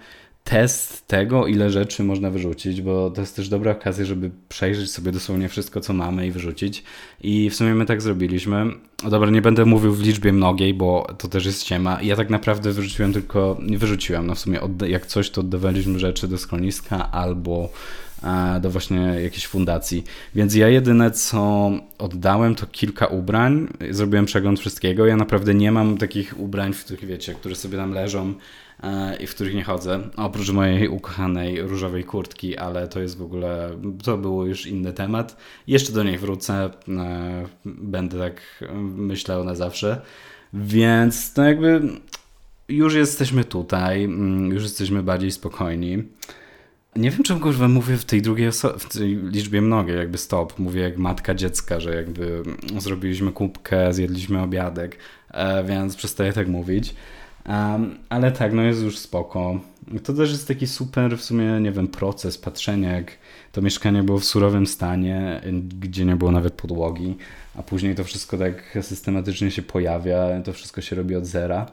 test 0.44 1.06
tego, 1.06 1.46
ile 1.46 1.70
rzeczy 1.70 2.02
można 2.02 2.30
wyrzucić, 2.30 2.82
bo 2.82 3.10
to 3.10 3.20
jest 3.20 3.36
też 3.36 3.48
dobra 3.48 3.72
okazja, 3.72 4.04
żeby 4.04 4.30
przejrzeć 4.48 4.90
sobie 4.90 5.12
dosłownie 5.12 5.48
wszystko, 5.48 5.80
co 5.80 5.92
mamy 5.92 6.26
i 6.26 6.30
wyrzucić. 6.30 6.84
I 7.22 7.50
w 7.50 7.54
sumie 7.54 7.74
my 7.74 7.86
tak 7.86 8.02
zrobiliśmy. 8.02 8.66
Dobra, 9.10 9.30
nie 9.30 9.42
będę 9.42 9.64
mówił 9.64 9.94
w 9.94 10.02
liczbie 10.02 10.32
mnogiej, 10.32 10.74
bo 10.74 11.14
to 11.18 11.28
też 11.28 11.46
jest 11.46 11.62
ściema. 11.62 12.02
Ja 12.02 12.16
tak 12.16 12.30
naprawdę 12.30 12.72
wyrzuciłem 12.72 13.12
tylko, 13.12 13.56
nie 13.62 13.78
wyrzuciłem, 13.78 14.26
no 14.26 14.34
w 14.34 14.38
sumie 14.38 14.60
jak 14.88 15.06
coś, 15.06 15.30
to 15.30 15.40
oddawaliśmy 15.40 15.98
rzeczy 15.98 16.28
do 16.28 16.38
schroniska 16.38 17.10
albo 17.12 17.68
e, 18.22 18.60
do 18.60 18.70
właśnie 18.70 18.98
jakiejś 19.22 19.46
fundacji. 19.46 20.04
Więc 20.34 20.54
ja 20.54 20.68
jedyne 20.68 21.10
co 21.10 21.70
oddałem 21.98 22.54
to 22.54 22.66
kilka 22.66 23.06
ubrań, 23.06 23.68
zrobiłem 23.90 24.26
przegląd 24.26 24.60
wszystkiego. 24.60 25.06
Ja 25.06 25.16
naprawdę 25.16 25.54
nie 25.54 25.72
mam 25.72 25.98
takich 25.98 26.40
ubrań, 26.40 26.72
w 26.72 26.84
których 26.84 27.04
wiecie, 27.04 27.34
które 27.34 27.54
sobie 27.54 27.78
tam 27.78 27.92
leżą 27.92 28.34
i 29.20 29.26
w 29.26 29.34
których 29.34 29.54
nie 29.54 29.64
chodzę. 29.64 30.00
Oprócz 30.16 30.50
mojej 30.50 30.88
ukochanej 30.88 31.62
różowej 31.62 32.04
kurtki, 32.04 32.56
ale 32.56 32.88
to 32.88 33.00
jest 33.00 33.18
w 33.18 33.22
ogóle, 33.22 33.70
to 34.04 34.18
było 34.18 34.46
już 34.46 34.66
inny 34.66 34.92
temat. 34.92 35.36
Jeszcze 35.66 35.92
do 35.92 36.02
niej 36.02 36.18
wrócę, 36.18 36.70
e, 36.88 37.46
będę 37.64 38.18
tak 38.18 38.64
myślał 38.96 39.44
na 39.44 39.54
zawsze. 39.54 40.00
Więc 40.52 41.36
no 41.36 41.44
jakby 41.44 41.80
już 42.68 42.94
jesteśmy 42.94 43.44
tutaj, 43.44 44.04
mm, 44.04 44.52
już 44.52 44.62
jesteśmy 44.62 45.02
bardziej 45.02 45.30
spokojni. 45.30 46.02
Nie 46.96 47.10
wiem, 47.10 47.22
czemu 47.22 47.40
kurwa 47.40 47.68
mówię 47.68 47.96
w 47.96 48.04
tej 48.04 48.22
drugiej 48.22 48.50
w 48.78 48.98
tej 48.98 49.16
liczbie 49.16 49.60
mnogiej, 49.60 49.96
jakby 49.96 50.18
stop. 50.18 50.58
Mówię 50.58 50.80
jak 50.80 50.98
matka 50.98 51.34
dziecka, 51.34 51.80
że 51.80 51.94
jakby 51.94 52.42
zrobiliśmy 52.78 53.32
kubkę, 53.32 53.92
zjedliśmy 53.92 54.42
obiadek, 54.42 54.98
e, 55.30 55.64
więc 55.64 55.96
przestaję 55.96 56.32
tak 56.32 56.48
mówić. 56.48 56.94
Ale 58.08 58.32
tak, 58.32 58.52
no 58.52 58.62
jest 58.62 58.82
już 58.82 58.98
spoko. 58.98 59.60
To 60.04 60.12
też 60.12 60.30
jest 60.30 60.48
taki 60.48 60.66
super 60.66 61.18
w 61.18 61.22
sumie, 61.22 61.60
nie 61.60 61.72
wiem, 61.72 61.88
proces 61.88 62.38
patrzenia, 62.38 62.92
jak 62.92 63.12
to 63.52 63.62
mieszkanie 63.62 64.02
było 64.02 64.18
w 64.18 64.24
surowym 64.24 64.66
stanie, 64.66 65.40
gdzie 65.80 66.04
nie 66.04 66.16
było 66.16 66.32
nawet 66.32 66.54
podłogi, 66.54 67.16
a 67.54 67.62
później 67.62 67.94
to 67.94 68.04
wszystko 68.04 68.38
tak 68.38 68.78
systematycznie 68.82 69.50
się 69.50 69.62
pojawia, 69.62 70.42
to 70.44 70.52
wszystko 70.52 70.80
się 70.80 70.96
robi 70.96 71.16
od 71.16 71.26
zera. 71.26 71.66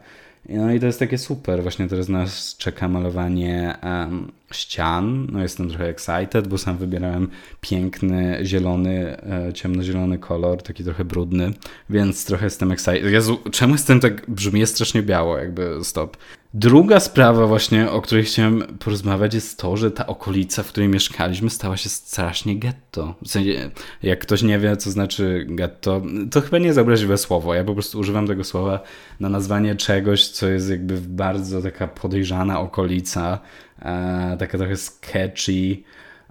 No 0.49 0.73
i 0.73 0.79
to 0.79 0.85
jest 0.85 0.99
takie 0.99 1.17
super. 1.17 1.61
Właśnie 1.61 1.87
teraz 1.87 2.09
nas 2.09 2.55
czeka 2.57 2.87
malowanie 2.87 3.77
um, 3.83 4.31
ścian. 4.51 5.27
No 5.31 5.41
jestem 5.41 5.69
trochę 5.69 5.87
excited, 5.87 6.47
bo 6.47 6.57
sam 6.57 6.77
wybierałem 6.77 7.29
piękny, 7.61 8.39
zielony, 8.43 9.23
e, 9.23 9.53
ciemnozielony 9.53 10.17
kolor, 10.17 10.63
taki 10.63 10.83
trochę 10.83 11.05
brudny, 11.05 11.53
więc 11.89 12.25
trochę 12.25 12.45
jestem 12.45 12.71
excited. 12.71 13.03
Jezu, 13.03 13.39
czemu 13.51 13.73
jestem 13.73 13.99
tak, 13.99 14.29
brzmi 14.29 14.67
strasznie 14.67 15.03
biało, 15.03 15.37
jakby 15.37 15.83
stop. 15.83 16.17
Druga 16.53 16.99
sprawa 16.99 17.47
właśnie, 17.47 17.91
o 17.91 18.01
której 18.01 18.23
chciałem 18.23 18.63
porozmawiać 18.79 19.33
jest 19.33 19.59
to, 19.59 19.77
że 19.77 19.91
ta 19.91 20.07
okolica, 20.07 20.63
w 20.63 20.67
której 20.67 20.89
mieszkaliśmy 20.89 21.49
stała 21.49 21.77
się 21.77 21.89
strasznie 21.89 22.59
getto. 22.59 23.15
W 23.21 23.27
sensie, 23.27 23.71
jak 24.03 24.19
ktoś 24.19 24.43
nie 24.43 24.59
wie, 24.59 24.77
co 24.77 24.91
znaczy 24.91 25.45
getto, 25.49 26.01
to 26.31 26.41
chyba 26.41 26.57
nie 26.57 26.67
jest 26.67 26.79
słowo. 27.17 27.53
Ja 27.53 27.63
po 27.63 27.73
prostu 27.73 27.99
używam 27.99 28.27
tego 28.27 28.43
słowa 28.43 28.79
na 29.19 29.29
nazwanie 29.29 29.75
czegoś, 29.75 30.27
co 30.27 30.47
jest 30.47 30.69
jakby 30.69 31.01
bardzo 31.01 31.61
taka 31.61 31.87
podejrzana 31.87 32.59
okolica, 32.59 33.39
e, 33.81 34.35
taka 34.39 34.57
trochę 34.57 34.77
sketchy, 34.77 35.77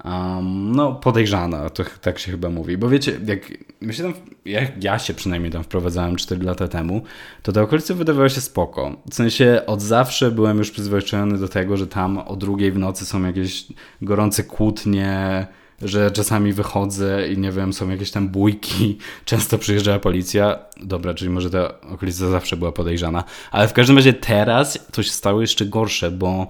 um, 0.05 0.73
no 0.73 0.95
podejrzana, 0.95 1.71
to 1.71 1.85
tak 2.01 2.19
się 2.19 2.31
chyba 2.31 2.51
mówi. 2.51 2.79
Bo 2.79 2.89
wiecie, 2.89 3.21
jak, 3.27 3.41
my 3.81 3.95
tam, 3.95 4.15
jak 4.45 4.85
ja 4.85 4.99
się 4.99 5.15
przynajmniej 5.15 5.53
tam 5.53 5.65
wprowadzałem 5.65 6.17
4 6.17 6.45
lata 6.45 6.69
temu, 6.69 7.03
to 7.43 7.53
te 7.53 7.63
okolice 7.63 7.95
wydawały 7.95 8.31
się 8.31 8.41
spoko. 8.41 8.97
W 9.11 9.15
sensie 9.15 9.63
od 9.67 9.83
zawsze 9.83 10.31
byłem 10.31 10.59
już 10.59 10.71
przyzwyczajony 10.71 11.39
do 11.39 11.49
tego, 11.49 11.77
że 11.77 11.87
tam 11.87 12.19
o 12.19 12.37
drugiej 12.37 12.73
w 12.73 12.79
nocy 12.79 13.07
są 13.07 13.23
jakieś 13.23 13.67
gorące 14.03 14.45
kłótnie, 14.45 15.47
że 15.83 16.11
czasami 16.11 16.53
wychodzę 16.53 17.29
i 17.29 17.39
nie 17.39 17.53
wiem, 17.53 17.73
są 17.73 17.89
jakieś 17.89 18.11
tam 18.11 18.29
bójki, 18.29 18.99
często 19.25 19.59
przyjeżdżała 19.59 19.99
policja. 19.99 20.59
Dobra, 20.83 21.15
czyli 21.15 21.31
może 21.31 21.51
ta 21.51 21.81
okolica 21.81 22.31
zawsze 22.31 22.57
była 22.57 22.73
podejrzana, 22.73 23.25
ale 23.51 23.69
w 23.69 23.73
każdym 23.73 23.97
razie 23.97 24.13
teraz 24.13 24.79
to 24.93 25.03
się 25.03 25.11
stało 25.11 25.41
jeszcze 25.41 25.67
gorsze, 25.67 26.11
bo 26.11 26.47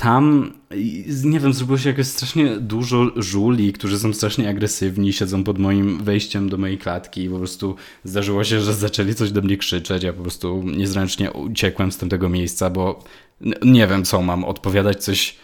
tam, 0.00 0.52
nie 1.24 1.40
wiem, 1.40 1.52
zrobiło 1.52 1.78
się 1.78 1.88
jakoś 1.88 2.06
strasznie 2.06 2.56
dużo 2.56 3.10
żuli, 3.16 3.72
którzy 3.72 3.98
są 3.98 4.12
strasznie 4.12 4.48
agresywni, 4.48 5.12
siedzą 5.12 5.44
pod 5.44 5.58
moim 5.58 6.04
wejściem 6.04 6.48
do 6.48 6.56
mojej 6.56 6.78
klatki 6.78 7.24
i 7.24 7.28
po 7.28 7.38
prostu 7.38 7.76
zdarzyło 8.04 8.44
się, 8.44 8.60
że 8.60 8.74
zaczęli 8.74 9.14
coś 9.14 9.32
do 9.32 9.42
mnie 9.42 9.56
krzyczeć, 9.56 10.02
ja 10.02 10.12
po 10.12 10.22
prostu 10.22 10.62
niezręcznie 10.62 11.32
uciekłem 11.32 11.92
z 11.92 11.98
tamtego 11.98 12.28
miejsca, 12.28 12.70
bo 12.70 13.04
nie 13.64 13.86
wiem, 13.86 14.04
co 14.04 14.22
mam, 14.22 14.44
odpowiadać 14.44 15.04
coś 15.04 15.36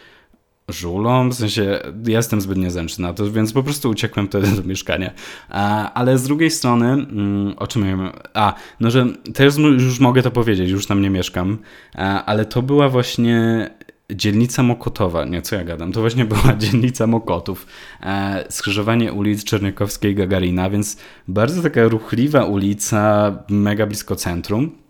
żulom, 0.68 1.30
w 1.30 1.34
sensie 1.34 1.78
ja 2.06 2.16
jestem 2.16 2.40
zbyt 2.40 2.58
niezręczny 2.58 3.02
na 3.02 3.12
to, 3.12 3.30
więc 3.30 3.52
po 3.52 3.62
prostu 3.62 3.90
uciekłem 3.90 4.28
wtedy 4.28 4.46
do 4.46 4.62
mieszkania. 4.62 5.10
A, 5.48 5.92
ale 5.92 6.18
z 6.18 6.22
drugiej 6.22 6.50
strony, 6.50 6.86
mm, 6.86 7.54
o 7.58 7.66
czym 7.66 7.86
ja 7.86 8.12
A, 8.34 8.54
no 8.80 8.90
że 8.90 9.06
teraz 9.34 9.58
już 9.58 10.00
mogę 10.00 10.22
to 10.22 10.30
powiedzieć, 10.30 10.70
już 10.70 10.86
tam 10.86 11.02
nie 11.02 11.10
mieszkam, 11.10 11.58
a, 11.94 12.24
ale 12.24 12.44
to 12.44 12.62
była 12.62 12.88
właśnie 12.88 13.70
dzielnica 14.12 14.62
Mokotowa, 14.62 15.24
nie 15.24 15.42
co 15.42 15.56
ja 15.56 15.64
gadam, 15.64 15.92
to 15.92 16.00
właśnie 16.00 16.24
była 16.34 16.56
dzielnica 16.56 17.06
Mokotów, 17.06 17.66
e, 18.02 18.44
skrzyżowanie 18.50 19.12
ulic 19.12 19.44
Czerniakowskiej 19.44 20.12
i 20.12 20.14
Gagarina, 20.14 20.70
więc 20.70 20.96
bardzo 21.28 21.62
taka 21.62 21.88
ruchliwa 21.88 22.44
ulica, 22.44 23.32
mega 23.48 23.86
blisko 23.86 24.16
centrum. 24.16 24.85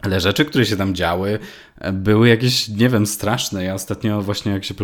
Ale 0.00 0.20
rzeczy, 0.20 0.44
które 0.44 0.66
się 0.66 0.76
tam 0.76 0.94
działy, 0.94 1.38
były 1.92 2.28
jakieś, 2.28 2.68
nie 2.68 2.88
wiem, 2.88 3.06
straszne. 3.06 3.64
Ja 3.64 3.74
ostatnio 3.74 4.22
właśnie 4.22 4.52
jak 4.52 4.64
się 4.64 4.74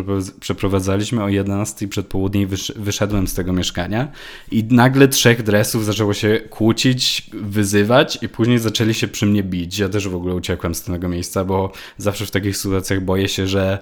przeprowadzaliśmy 0.40 1.23
o 1.23 1.28
11 1.28 1.88
przed 1.88 2.06
południem 2.06 2.49
wyszedłem 2.76 3.28
z 3.28 3.35
tego 3.35 3.52
mieszkania 3.52 4.09
i 4.50 4.64
nagle 4.64 5.09
trzech 5.09 5.42
dresów 5.42 5.85
zaczęło 5.85 6.14
się 6.14 6.40
kłócić, 6.50 7.30
wyzywać 7.33 8.18
i 8.23 8.28
później 8.28 8.59
zaczęli 8.59 8.94
się 8.94 9.09
przy 9.09 9.26
mnie 9.26 9.42
bić. 9.42 9.78
Ja 9.78 9.88
też 9.88 10.09
w 10.09 10.14
ogóle 10.14 10.35
uciekłem 10.35 10.75
z 10.75 10.83
tego 10.83 11.09
miejsca, 11.09 11.44
bo 11.44 11.73
zawsze 11.99 12.26
w 12.26 12.30
takich 12.30 12.56
sytuacjach 12.56 13.00
boję 13.00 13.28
się, 13.28 13.47
że 13.47 13.78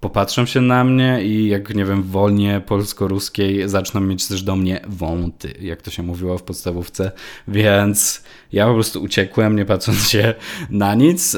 popatrzą 0.00 0.46
się 0.46 0.60
na 0.60 0.84
mnie 0.84 1.24
i 1.24 1.48
jak, 1.48 1.74
nie 1.74 1.84
wiem, 1.84 2.02
w 2.02 2.10
wolnie 2.10 2.62
polsko-ruskiej 2.66 3.68
zaczną 3.68 4.00
mieć 4.00 4.28
też 4.28 4.42
do 4.42 4.56
mnie 4.56 4.80
wąty, 4.88 5.54
jak 5.60 5.82
to 5.82 5.90
się 5.90 6.02
mówiło 6.02 6.38
w 6.38 6.42
podstawówce, 6.42 7.12
więc 7.48 8.24
ja 8.52 8.66
po 8.66 8.74
prostu 8.74 9.02
uciekłem, 9.02 9.56
nie 9.56 9.64
patrząc 9.64 10.08
się 10.08 10.34
na 10.70 10.94
nic, 10.94 11.36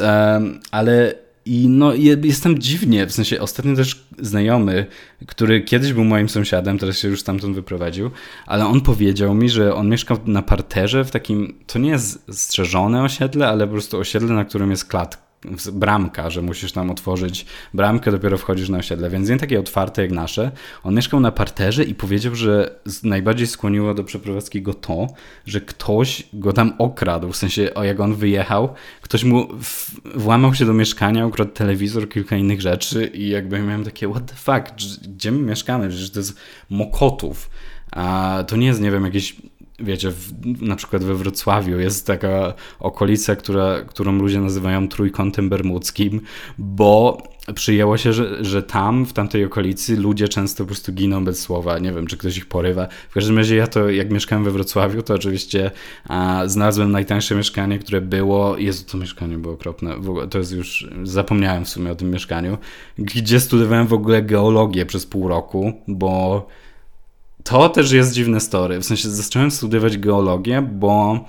ale 0.71 1.15
i 1.45 1.69
no 1.69 1.95
jestem 2.23 2.59
dziwnie, 2.59 3.07
w 3.07 3.13
sensie 3.13 3.41
ostatnio 3.41 3.77
też 3.77 4.07
znajomy, 4.19 4.87
który 5.27 5.61
kiedyś 5.63 5.93
był 5.93 6.05
moim 6.05 6.29
sąsiadem, 6.29 6.79
teraz 6.79 6.99
się 6.99 7.09
już 7.09 7.21
stamtąd 7.21 7.55
wyprowadził, 7.55 8.11
ale 8.47 8.67
on 8.67 8.81
powiedział 8.81 9.35
mi, 9.35 9.49
że 9.51 9.75
on 9.75 9.89
mieszkał 9.89 10.19
na 10.27 10.43
parterze 10.43 11.05
w 11.05 11.11
takim, 11.11 11.59
to 11.67 11.79
nie 11.79 11.91
jest 11.91 12.39
strzeżone 12.39 13.03
osiedle, 13.03 13.49
ale 13.49 13.67
po 13.67 13.73
prostu 13.73 13.99
osiedle, 13.99 14.35
na 14.35 14.45
którym 14.45 14.71
jest 14.71 14.85
klatka 14.85 15.28
bramka, 15.73 16.31
że 16.31 16.43
musisz 16.43 16.73
tam 16.73 16.91
otworzyć 16.91 17.47
bramkę, 17.75 18.13
dopiero 18.13 18.39
wchodzisz 18.39 18.69
na 18.69 18.79
osiedle, 18.79 19.11
więc 19.11 19.29
nie 19.29 19.37
takie 19.37 19.61
otwarte 19.61 20.03
jak 20.03 20.11
nasze. 20.11 20.51
On 20.85 20.95
mieszkał 20.95 21.21
na 21.21 21.33
parterze 21.33 21.85
i 21.85 21.95
powiedział, 21.95 22.35
że 22.35 22.75
najbardziej 23.03 23.47
skłoniło 23.47 23.95
do 23.95 24.05
przeprowadzki 24.05 24.63
go 24.63 24.75
to, 24.75 25.07
że 25.47 25.61
ktoś 25.61 26.29
go 26.33 26.53
tam 26.53 26.73
okradł, 26.79 27.33
w 27.33 27.37
sensie 27.37 27.75
o 27.75 27.85
jak 27.85 28.01
on 28.01 28.15
wyjechał, 28.15 28.75
ktoś 29.01 29.25
mu 29.25 29.49
włamał 30.15 30.55
się 30.55 30.67
do 30.67 30.75
mieszkania, 30.75 31.27
ukradł 31.27 31.51
telewizor, 31.51 32.09
kilka 32.09 32.37
innych 32.37 32.61
rzeczy 32.61 33.11
i 33.15 33.29
jakby 33.29 33.59
miałem 33.59 33.85
takie 33.85 34.09
what 34.11 34.27
the 34.27 34.35
fuck, 34.35 34.75
gdzie 35.03 35.33
my 35.33 35.39
mieszkamy, 35.39 35.89
przecież 35.89 36.11
to 36.11 36.21
jest 36.21 36.41
Mokotów, 36.71 37.51
a 37.93 38.45
to 38.47 38.57
nie 38.57 38.67
jest, 38.67 38.81
nie 38.81 38.91
wiem, 38.91 39.05
jakieś 39.05 39.37
wiecie, 39.79 40.11
w, 40.11 40.33
na 40.63 40.77
przykład 40.77 41.05
we 41.05 41.15
Wrocławiu 41.15 41.79
jest 41.79 42.07
taka 42.07 42.55
okolica, 42.81 43.37
która, 43.37 43.83
którą 43.83 44.13
ludzie 44.13 44.41
nazywają 44.41 44.89
trójkątem 44.89 45.49
bermudzkim, 45.49 46.21
bo 46.59 47.23
przyjęło 47.55 47.97
się, 47.97 48.13
że, 48.13 48.45
że 48.45 48.63
tam, 48.63 49.07
w 49.07 49.13
tamtej 49.13 49.45
okolicy 49.45 49.97
ludzie 49.97 50.29
często 50.29 50.65
po 50.65 50.67
prostu 50.67 50.93
giną 50.93 51.25
bez 51.25 51.41
słowa. 51.41 51.79
Nie 51.79 51.93
wiem, 51.93 52.07
czy 52.07 52.17
ktoś 52.17 52.37
ich 52.37 52.47
porywa. 52.47 52.89
W 53.11 53.15
każdym 53.15 53.39
razie 53.39 53.57
ja 53.57 53.67
to, 53.67 53.91
jak 53.91 54.11
mieszkałem 54.11 54.45
we 54.45 54.51
Wrocławiu, 54.51 55.03
to 55.03 55.15
oczywiście 55.15 55.71
a, 56.09 56.43
znalazłem 56.47 56.93
najtańsze 56.93 57.35
mieszkanie, 57.35 57.79
które 57.79 58.01
było... 58.01 58.59
Jezu, 58.59 58.85
to 58.91 58.99
mieszkanie 58.99 59.39
było 59.39 59.55
okropne. 59.55 59.97
W 59.97 60.11
ogóle, 60.11 60.29
to 60.29 60.39
jest 60.39 60.53
już... 60.53 60.89
Zapomniałem 61.03 61.65
w 61.65 61.69
sumie 61.69 61.91
o 61.91 61.95
tym 61.95 62.11
mieszkaniu. 62.11 62.59
Gdzie 62.99 63.41
studiowałem 63.41 63.87
w 63.87 63.93
ogóle 63.93 64.23
geologię 64.23 64.87
przez 64.87 65.07
pół 65.07 65.29
roku, 65.29 65.73
bo 65.89 66.47
to 67.49 67.69
też 67.69 67.93
jest 67.93 68.13
dziwne 68.13 68.41
story. 68.41 68.79
W 68.79 68.85
sensie 68.85 69.11
zacząłem 69.11 69.51
studiować 69.51 69.99
geologię, 69.99 70.63
bo 70.63 71.25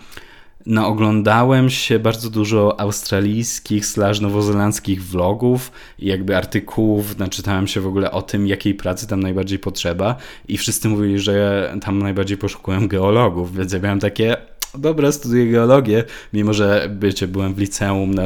naoglądałem 0.65 1.69
się 1.69 1.99
bardzo 1.99 2.29
dużo 2.29 2.79
australijskich 2.79 3.85
slash 3.85 4.19
nowozelandzkich 4.19 5.03
vlogów 5.03 5.71
i 5.99 6.07
jakby 6.07 6.37
artykułów, 6.37 7.17
naczytałem 7.17 7.67
się 7.67 7.81
w 7.81 7.87
ogóle 7.87 8.11
o 8.11 8.21
tym, 8.21 8.47
jakiej 8.47 8.75
pracy 8.75 9.07
tam 9.07 9.19
najbardziej 9.19 9.59
potrzeba 9.59 10.15
i 10.47 10.57
wszyscy 10.57 10.89
mówili, 10.89 11.19
że 11.19 11.73
tam 11.81 11.99
najbardziej 11.99 12.37
poszukują 12.37 12.87
geologów, 12.87 13.55
więc 13.55 13.73
ja 13.73 13.79
miałem 13.79 13.99
takie 13.99 14.37
dobra, 14.77 15.11
studiuję 15.11 15.51
geologię, 15.51 16.03
mimo 16.33 16.53
że 16.53 16.89
bycie 16.91 17.27
byłem 17.27 17.53
w 17.53 17.59
liceum 17.59 18.13
na 18.13 18.23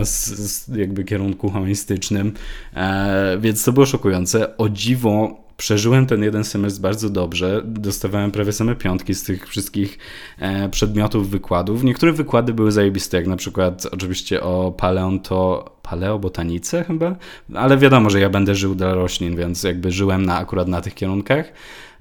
jakby 0.75 1.03
kierunku 1.03 1.49
humanistycznym, 1.49 2.33
e, 2.75 3.37
więc 3.41 3.63
to 3.63 3.73
było 3.73 3.85
szokujące. 3.85 4.57
O 4.57 4.69
dziwo 4.69 5.42
przeżyłem 5.57 6.05
ten 6.05 6.23
jeden 6.23 6.43
semestr 6.43 6.81
bardzo 6.81 7.09
dobrze. 7.09 7.61
Dostawałem 7.65 8.31
prawie 8.31 8.51
same 8.51 8.75
piątki 8.75 9.13
z 9.13 9.23
tych 9.23 9.47
wszystkich 9.47 9.97
e, 10.39 10.69
przedmiotów 10.69 11.29
wykładów. 11.29 11.83
Niektóre 11.83 12.11
wykłady 12.11 12.53
były 12.53 12.71
zajebiste, 12.71 13.17
jak 13.17 13.27
na 13.27 13.35
przykład 13.35 13.87
oczywiście 13.91 14.41
o 14.41 14.71
paleonto, 14.77 15.71
paleobotanice 15.81 16.83
chyba, 16.83 17.15
ale 17.53 17.77
wiadomo, 17.77 18.09
że 18.09 18.19
ja 18.19 18.29
będę 18.29 18.55
żył 18.55 18.75
dla 18.75 18.93
roślin, 18.93 19.35
więc 19.35 19.63
jakby 19.63 19.91
żyłem 19.91 20.25
na, 20.25 20.37
akurat 20.37 20.67
na 20.67 20.81
tych 20.81 20.93
kierunkach. 20.93 21.45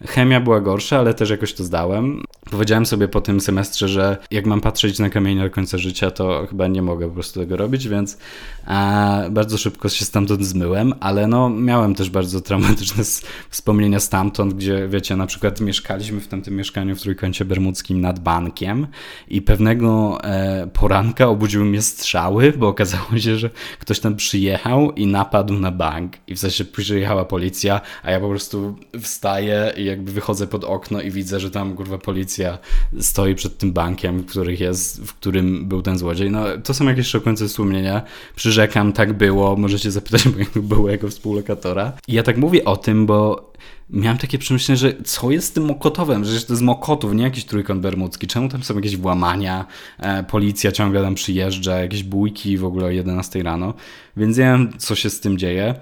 Chemia 0.07 0.41
była 0.41 0.61
gorsza, 0.61 0.99
ale 0.99 1.15
też 1.15 1.31
jakoś 1.31 1.53
to 1.55 1.65
zdałem. 1.65 2.23
Powiedziałem 2.51 2.87
sobie 2.87 3.09
po 3.09 3.21
tym 3.21 3.41
semestrze, 3.41 3.89
że 3.89 4.17
jak 4.31 4.47
mam 4.47 4.61
patrzeć 4.61 4.99
na 4.99 5.11
kamienie 5.11 5.43
do 5.43 5.51
końca 5.51 5.79
życia, 5.79 6.11
to 6.11 6.47
chyba 6.51 6.67
nie 6.67 6.83
mogę 6.83 7.09
po 7.09 7.15
prostu 7.15 7.41
tego 7.41 7.57
robić, 7.57 7.89
więc 7.89 8.19
a, 8.67 9.21
bardzo 9.31 9.59
szybko 9.59 9.89
się 9.89 10.05
stamtąd 10.05 10.45
zmyłem, 10.45 10.95
ale 11.01 11.27
no 11.27 11.51
miałem 11.51 11.95
też 11.95 12.11
bardzo 12.11 12.41
traumatyczne 12.41 13.05
wspomnienia 13.51 14.01
stamtąd, 14.01 14.55
gdzie 14.55 14.89
wiecie, 14.89 15.17
na 15.17 15.27
przykład 15.27 15.61
mieszkaliśmy 15.61 16.21
w 16.21 16.29
tamtym 16.29 16.57
mieszkaniu 16.57 16.97
w 16.97 17.01
Trójkącie 17.01 17.45
Bermudzkim 17.45 18.01
nad 18.01 18.19
bankiem 18.19 18.87
i 19.29 19.43
pewnego 19.43 20.19
e, 20.25 20.67
poranka 20.73 21.29
obudziły 21.29 21.65
mnie 21.65 21.83
strzały, 21.83 22.53
bo 22.53 22.69
okazało 22.69 23.19
się, 23.19 23.37
że 23.37 23.51
ktoś 23.79 24.01
tam 24.01 24.17
przyjechał 24.17 24.93
i 24.93 25.07
napadł 25.07 25.55
na 25.55 25.71
bank 25.71 26.13
i 26.27 26.35
w 26.35 26.39
sensie 26.39 26.65
przyjechała 26.65 27.25
policja, 27.25 27.81
a 28.03 28.11
ja 28.11 28.21
po 28.21 28.29
prostu 28.29 28.77
wstaję 29.01 29.73
i 29.77 29.92
jakby 29.93 30.13
wychodzę 30.13 30.47
pod 30.47 30.65
okno 30.65 31.01
i 31.01 31.11
widzę, 31.11 31.41
że 31.41 31.51
tam 31.51 31.77
kurwa 31.77 31.99
policja 31.99 32.59
stoi 33.01 33.35
przed 33.35 33.59
tym 33.59 33.73
bankiem, 33.73 34.25
których 34.25 34.61
jest, 34.61 35.03
w 35.05 35.15
którym 35.15 35.69
był 35.69 35.83
ten 35.83 35.99
złodziej. 35.99 36.31
No 36.31 36.45
to 36.65 36.75
są 36.75 36.89
jakieś 36.89 37.07
szokujące 37.07 37.49
wspomnienia. 37.49 38.03
Przyrzekam, 38.37 38.93
tak 38.93 39.13
było. 39.13 39.57
Możecie 39.57 39.91
zapytać 39.91 40.27
mojego 40.33 40.63
byłego 40.63 41.09
współlokatora. 41.09 41.93
I 42.09 42.13
ja 42.13 42.23
tak 42.23 42.37
mówię 42.37 42.65
o 42.65 42.77
tym, 42.77 43.07
bo 43.07 43.53
miałem 43.91 44.19
takie 44.19 44.39
przemyślenie, 44.39 44.77
że 44.77 44.95
co 45.05 45.31
jest 45.31 45.47
z 45.47 45.53
tym 45.53 45.65
Mokotowem? 45.65 46.23
Przecież 46.23 46.45
to 46.45 46.53
jest 46.53 46.63
Mokotów, 46.63 47.15
nie 47.15 47.25
jakiś 47.25 47.45
trójkąt 47.45 47.81
bermudzki. 47.81 48.27
Czemu 48.27 48.49
tam 48.49 48.63
są 48.63 48.75
jakieś 48.75 48.97
włamania? 48.97 49.67
E, 49.99 50.25
policja 50.25 50.73
ciągle 50.73 51.03
tam 51.03 51.15
przyjeżdża, 51.15 51.79
jakieś 51.79 52.03
bójki 52.03 52.59
w 52.59 52.65
ogóle 52.65 52.87
o 52.87 52.91
11 52.91 53.43
rano. 53.43 53.75
Więc 54.17 54.37
nie 54.37 54.45
wiem, 54.45 54.73
co 54.79 54.95
się 54.95 55.11
z 55.11 55.21
tym 55.21 55.39
dzieje. 55.39 55.75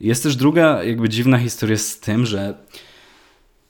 Jest 0.00 0.22
też 0.22 0.36
druga 0.36 0.84
jakby 0.84 1.08
dziwna 1.08 1.38
historia 1.38 1.78
z 1.78 2.00
tym, 2.00 2.26
że 2.26 2.54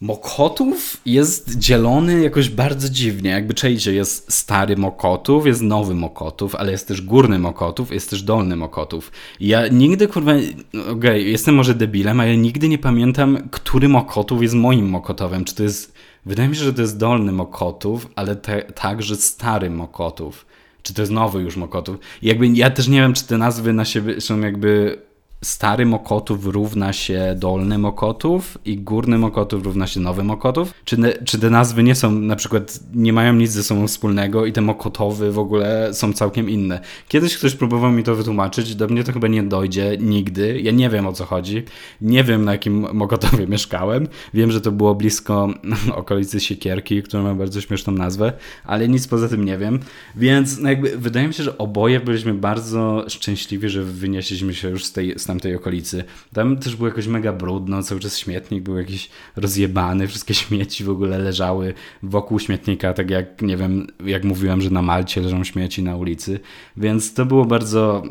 Mokotów 0.03 0.97
jest 1.07 1.59
dzielony 1.59 2.21
jakoś 2.21 2.49
bardzo 2.49 2.89
dziwnie. 2.89 3.31
Jakby 3.31 3.55
czajcie, 3.55 3.93
jest 3.93 4.33
stary 4.33 4.77
Mokotów, 4.77 5.47
jest 5.47 5.63
nowy 5.63 5.95
Mokotów, 5.95 6.55
ale 6.55 6.73
jest 6.73 6.89
też 6.89 7.03
górny 7.03 7.39
Mokotów, 7.39 7.93
jest 7.93 8.11
też 8.11 8.23
dolny 8.23 8.57
Mokotów. 8.57 9.13
ja 9.41 9.69
nigdy, 9.69 10.09
kurwa, 10.09 10.33
okej, 10.33 10.91
okay, 10.91 11.21
jestem 11.21 11.55
może 11.55 11.75
debilem, 11.75 12.21
ale 12.21 12.37
nigdy 12.37 12.69
nie 12.69 12.79
pamiętam, 12.79 13.49
który 13.51 13.89
Mokotów 13.89 14.43
jest 14.43 14.55
moim 14.55 14.89
Mokotowem. 14.89 15.45
Czy 15.45 15.55
to 15.55 15.63
jest, 15.63 15.95
wydaje 16.27 16.49
mi 16.49 16.57
się, 16.57 16.65
że 16.65 16.73
to 16.73 16.83
jest 16.83 16.99
dolny 16.99 17.33
Mokotów, 17.33 18.09
ale 18.17 18.37
te, 18.37 18.63
także 18.63 19.17
stary 19.17 19.71
Mokotów. 19.71 20.47
Czy 20.83 20.95
to 20.95 21.03
jest 21.03 21.13
nowy 21.13 21.43
już 21.43 21.57
Mokotów. 21.57 21.99
I 22.23 22.27
jakby 22.27 22.49
ja 22.49 22.71
też 22.71 22.89
nie 22.89 23.01
wiem, 23.01 23.15
czy 23.15 23.27
te 23.27 23.39
nazwy 23.39 23.73
na 23.73 23.85
siebie 23.85 24.21
są 24.21 24.41
jakby 24.41 24.99
stary 25.45 25.87
Mokotów 25.87 26.47
równa 26.47 26.93
się 26.93 27.35
dolny 27.39 27.79
Mokotów 27.79 28.59
i 28.65 28.77
górny 28.79 29.19
Mokotów 29.19 29.65
równa 29.65 29.87
się 29.87 30.01
nowy 30.01 30.25
Mokotów? 30.25 30.75
Czy, 30.85 30.97
czy 31.25 31.39
te 31.39 31.51
nazwy 31.51 31.83
nie 31.83 31.95
są, 31.95 32.11
na 32.11 32.37
przykład, 32.37 32.81
nie 32.95 33.13
mają 33.13 33.33
nic 33.33 33.51
ze 33.51 33.63
sobą 33.63 33.87
wspólnego 33.87 34.47
i 34.47 34.53
te 34.53 34.61
Mokotowy 34.61 35.33
w 35.33 35.39
ogóle 35.39 35.95
są 35.95 36.13
całkiem 36.13 36.51
inne? 36.51 36.81
Kiedyś 37.09 37.37
ktoś 37.39 37.55
próbował 37.55 37.93
mi 37.93 38.03
to 38.03 38.15
wytłumaczyć, 38.15 38.75
do 38.75 38.87
mnie 38.87 39.05
to 39.05 39.13
chyba 39.13 39.29
nie 39.29 39.43
dojdzie 39.43 39.97
nigdy. 40.01 40.61
Ja 40.61 40.73
nie 40.73 40.91
wiem 40.91 41.07
o 41.07 41.13
co 41.13 41.25
chodzi. 41.25 41.63
Nie 42.01 42.25
wiem 42.25 42.45
na 42.45 42.53
jakim 42.53 42.87
Mokotowie 42.93 43.47
mieszkałem. 43.53 44.09
Wiem, 44.35 44.51
że 44.51 44.61
to 44.61 44.73
było 44.73 44.95
blisko 44.95 45.49
okolicy 45.95 46.41
Siekierki, 46.41 47.03
która 47.03 47.23
ma 47.23 47.35
bardzo 47.35 47.61
śmieszną 47.61 47.93
nazwę, 47.93 48.33
ale 48.65 48.89
nic 48.89 49.09
poza 49.09 49.29
tym 49.29 49.45
nie 49.45 49.59
wiem. 49.59 49.79
Więc 50.17 50.59
no 50.59 50.69
jakby 50.69 50.99
wydaje 50.99 51.29
mi 51.29 51.35
się, 51.35 51.43
że 51.43 51.59
oboje 51.59 52.01
byliśmy 52.01 52.35
bardzo 52.35 53.05
szczęśliwi, 53.09 53.69
że 53.69 53.83
wynieśliśmy 53.83 54.55
się 54.55 54.69
już 54.69 54.85
z 54.85 54.93
tej, 54.93 55.19
z 55.19 55.32
tamtej 55.33 55.57
okolicy. 55.57 56.05
Tam 56.33 56.57
też 56.57 56.77
było 56.77 56.89
jakoś 56.89 57.07
mega 57.07 57.33
brudno, 57.33 57.83
cały 57.83 58.01
czas 58.01 58.19
śmietnik 58.19 58.63
był 58.63 58.77
jakiś 58.77 59.11
rozjebany, 59.37 60.09
wszystkie 60.09 60.35
śmieci 60.35 60.85
w 60.85 60.91
ogóle 60.91 61.19
leżały 61.19 61.75
wokół 62.03 62.39
śmietnika, 62.39 62.95
tak 62.95 63.11
jak, 63.11 63.43
nie 63.43 63.57
wiem, 63.57 63.87
jak 64.07 64.25
mówiłem, 64.25 64.61
że 64.61 64.71
na 64.71 64.83
Malcie 64.83 65.21
leżą 65.21 65.45
śmieci 65.45 65.83
na 65.83 65.97
ulicy, 65.97 66.41
więc 66.77 67.15
to 67.15 67.27
było 67.27 67.45
bardzo 67.45 68.03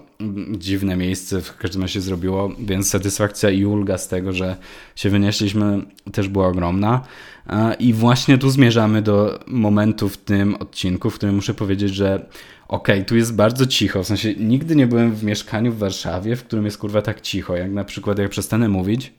dziwne 0.57 0.97
miejsce, 0.97 1.41
w 1.41 1.57
każdym 1.57 1.81
razie 1.81 2.01
zrobiło, 2.01 2.51
więc 2.59 2.89
satysfakcja 2.89 3.49
i 3.49 3.65
ulga 3.65 3.97
z 3.97 4.07
tego, 4.07 4.33
że 4.33 4.57
się 4.95 5.09
wynieśliśmy 5.09 5.85
też 6.11 6.27
była 6.27 6.47
ogromna. 6.47 7.01
I 7.79 7.93
właśnie 7.93 8.37
tu 8.37 8.49
zmierzamy 8.49 9.01
do 9.01 9.39
momentu 9.47 10.09
w 10.09 10.17
tym 10.17 10.55
odcinku, 10.55 11.09
w 11.09 11.15
którym 11.15 11.35
muszę 11.35 11.53
powiedzieć, 11.53 11.95
że 11.95 12.25
okej, 12.71 12.95
okay, 12.95 13.05
tu 13.05 13.15
jest 13.15 13.35
bardzo 13.35 13.65
cicho, 13.65 14.03
w 14.03 14.07
sensie 14.07 14.33
nigdy 14.33 14.75
nie 14.75 14.87
byłem 14.87 15.15
w 15.15 15.23
mieszkaniu 15.23 15.71
w 15.71 15.77
Warszawie, 15.77 16.35
w 16.35 16.43
którym 16.43 16.65
jest 16.65 16.77
kurwa 16.77 17.01
tak 17.01 17.21
cicho, 17.21 17.55
jak 17.55 17.71
na 17.71 17.83
przykład 17.83 18.19
jak 18.19 18.29
przestanę 18.29 18.69
mówić, 18.69 19.13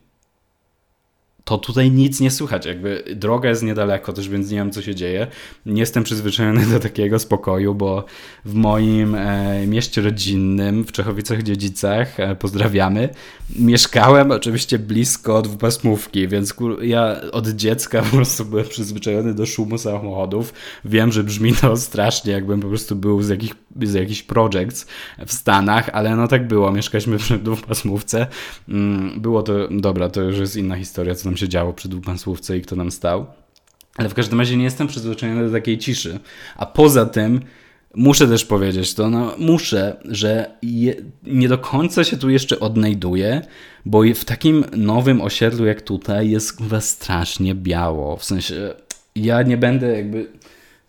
to 1.44 1.58
tutaj 1.58 1.90
nic 1.90 2.20
nie 2.20 2.30
słychać. 2.30 2.66
Jakby 2.66 3.04
droga 3.16 3.48
jest 3.48 3.62
niedaleko 3.62 4.12
też, 4.12 4.28
więc 4.28 4.50
nie 4.50 4.56
wiem, 4.56 4.70
co 4.70 4.82
się 4.82 4.94
dzieje. 4.94 5.26
Nie 5.66 5.80
jestem 5.80 6.04
przyzwyczajony 6.04 6.66
do 6.72 6.80
takiego 6.80 7.18
spokoju, 7.18 7.74
bo 7.74 8.04
w 8.44 8.54
moim 8.54 9.14
e, 9.14 9.66
mieście 9.66 10.02
rodzinnym 10.02 10.84
w 10.84 10.92
Czechowicach-Dziedzicach, 10.92 12.06
e, 12.16 12.36
pozdrawiamy, 12.36 13.08
mieszkałem 13.56 14.30
oczywiście 14.30 14.78
blisko 14.78 15.42
dwupasmówki, 15.42 16.28
więc 16.28 16.54
kur, 16.54 16.84
ja 16.84 17.20
od 17.32 17.48
dziecka 17.48 18.02
po 18.02 18.16
prostu 18.16 18.44
byłem 18.44 18.68
przyzwyczajony 18.68 19.34
do 19.34 19.46
szumu 19.46 19.78
samochodów. 19.78 20.54
Wiem, 20.84 21.12
że 21.12 21.24
brzmi 21.24 21.52
to 21.54 21.76
strasznie, 21.76 22.32
jakbym 22.32 22.60
po 22.60 22.68
prostu 22.68 22.96
był 22.96 23.22
z, 23.22 23.28
jakich, 23.28 23.54
z 23.82 23.94
jakichś 23.94 24.22
projects 24.22 24.86
w 25.26 25.32
Stanach, 25.32 25.90
ale 25.92 26.16
no 26.16 26.28
tak 26.28 26.48
było. 26.48 26.72
Mieszkaliśmy 26.72 27.18
przy 27.18 27.38
dwupasmówce. 27.38 28.26
Mm, 28.68 29.20
było 29.20 29.42
to, 29.42 29.68
dobra, 29.70 30.08
to 30.08 30.22
już 30.22 30.38
jest 30.38 30.56
inna 30.56 30.76
historia, 30.76 31.14
co 31.14 31.31
się 31.36 31.48
działo 31.48 31.72
przy 31.72 31.88
dwupansłówce 31.88 32.56
i 32.56 32.62
kto 32.62 32.76
tam 32.76 32.90
stał. 32.90 33.26
Ale 33.96 34.08
w 34.08 34.14
każdym 34.14 34.38
razie 34.38 34.56
nie 34.56 34.64
jestem 34.64 34.86
przyzwyczajony 34.86 35.46
do 35.46 35.52
takiej 35.52 35.78
ciszy. 35.78 36.18
A 36.56 36.66
poza 36.66 37.06
tym 37.06 37.40
muszę 37.94 38.28
też 38.28 38.44
powiedzieć 38.44 38.94
to, 38.94 39.10
no 39.10 39.34
muszę, 39.38 39.96
że 40.04 40.50
je, 40.62 40.94
nie 41.22 41.48
do 41.48 41.58
końca 41.58 42.04
się 42.04 42.16
tu 42.16 42.30
jeszcze 42.30 42.60
odnajduję, 42.60 43.42
bo 43.84 44.02
w 44.14 44.24
takim 44.24 44.64
nowym 44.76 45.20
osiedlu 45.20 45.66
jak 45.66 45.82
tutaj 45.82 46.30
jest 46.30 46.58
chyba 46.58 46.80
strasznie 46.80 47.54
biało. 47.54 48.16
W 48.16 48.24
sensie 48.24 48.74
ja 49.16 49.42
nie 49.42 49.56
będę 49.56 49.96
jakby, 49.96 50.26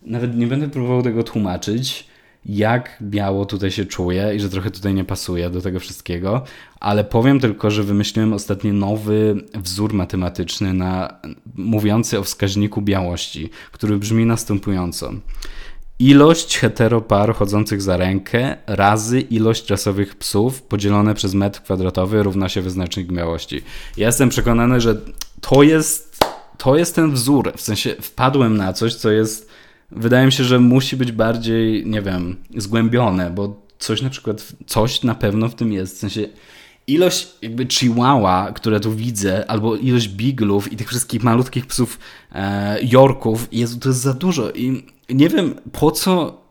nawet 0.02 0.36
nie 0.36 0.46
będę 0.46 0.68
próbował 0.68 1.02
tego 1.02 1.22
tłumaczyć, 1.22 2.06
jak 2.46 2.96
biało 3.02 3.46
tutaj 3.46 3.70
się 3.70 3.84
czuję 3.84 4.32
i 4.36 4.40
że 4.40 4.48
trochę 4.48 4.70
tutaj 4.70 4.94
nie 4.94 5.04
pasuje 5.04 5.50
do 5.50 5.60
tego 5.60 5.80
wszystkiego, 5.80 6.44
ale 6.80 7.04
powiem 7.04 7.40
tylko, 7.40 7.70
że 7.70 7.82
wymyśliłem 7.82 8.32
ostatnio 8.32 8.72
nowy 8.72 9.36
wzór 9.54 9.94
matematyczny 9.94 10.74
na, 10.74 11.18
mówiący 11.54 12.18
o 12.18 12.22
wskaźniku 12.22 12.82
białości, 12.82 13.50
który 13.72 13.96
brzmi 13.96 14.26
następująco. 14.26 15.12
Ilość 15.98 16.58
heteropar 16.58 17.34
chodzących 17.34 17.82
za 17.82 17.96
rękę 17.96 18.56
razy 18.66 19.20
ilość 19.20 19.70
rasowych 19.70 20.14
psów 20.14 20.62
podzielone 20.62 21.14
przez 21.14 21.34
metr 21.34 21.62
kwadratowy 21.62 22.22
równa 22.22 22.48
się 22.48 22.62
wyznacznik 22.62 23.12
białości. 23.12 23.62
Ja 23.96 24.06
jestem 24.06 24.28
przekonany, 24.28 24.80
że 24.80 25.00
to 25.40 25.62
jest, 25.62 26.24
to 26.58 26.76
jest 26.76 26.94
ten 26.94 27.12
wzór. 27.12 27.52
W 27.56 27.60
sensie 27.60 27.94
wpadłem 28.00 28.56
na 28.56 28.72
coś, 28.72 28.94
co 28.94 29.10
jest 29.10 29.50
wydaje 29.90 30.26
mi 30.26 30.32
się, 30.32 30.44
że 30.44 30.58
musi 30.58 30.96
być 30.96 31.12
bardziej, 31.12 31.86
nie 31.86 32.02
wiem, 32.02 32.36
zgłębione, 32.56 33.30
bo 33.30 33.62
coś 33.78 34.02
na 34.02 34.10
przykład, 34.10 34.52
coś 34.66 35.02
na 35.02 35.14
pewno 35.14 35.48
w 35.48 35.54
tym 35.54 35.72
jest. 35.72 35.96
W 35.96 35.98
sensie 35.98 36.28
ilość 36.86 37.28
jakby 37.42 37.66
chihuahua, 37.66 38.52
które 38.52 38.80
tu 38.80 38.92
widzę, 38.92 39.50
albo 39.50 39.76
ilość 39.76 40.08
biglów 40.08 40.72
i 40.72 40.76
tych 40.76 40.88
wszystkich 40.88 41.22
malutkich 41.22 41.66
psów 41.66 41.98
e, 42.32 42.78
Yorków, 42.82 43.48
Jezu, 43.52 43.78
to 43.78 43.88
jest 43.88 44.00
za 44.00 44.14
dużo 44.14 44.50
i 44.50 44.84
nie 45.08 45.28
wiem 45.28 45.54
po 45.72 45.90
co 45.90 46.42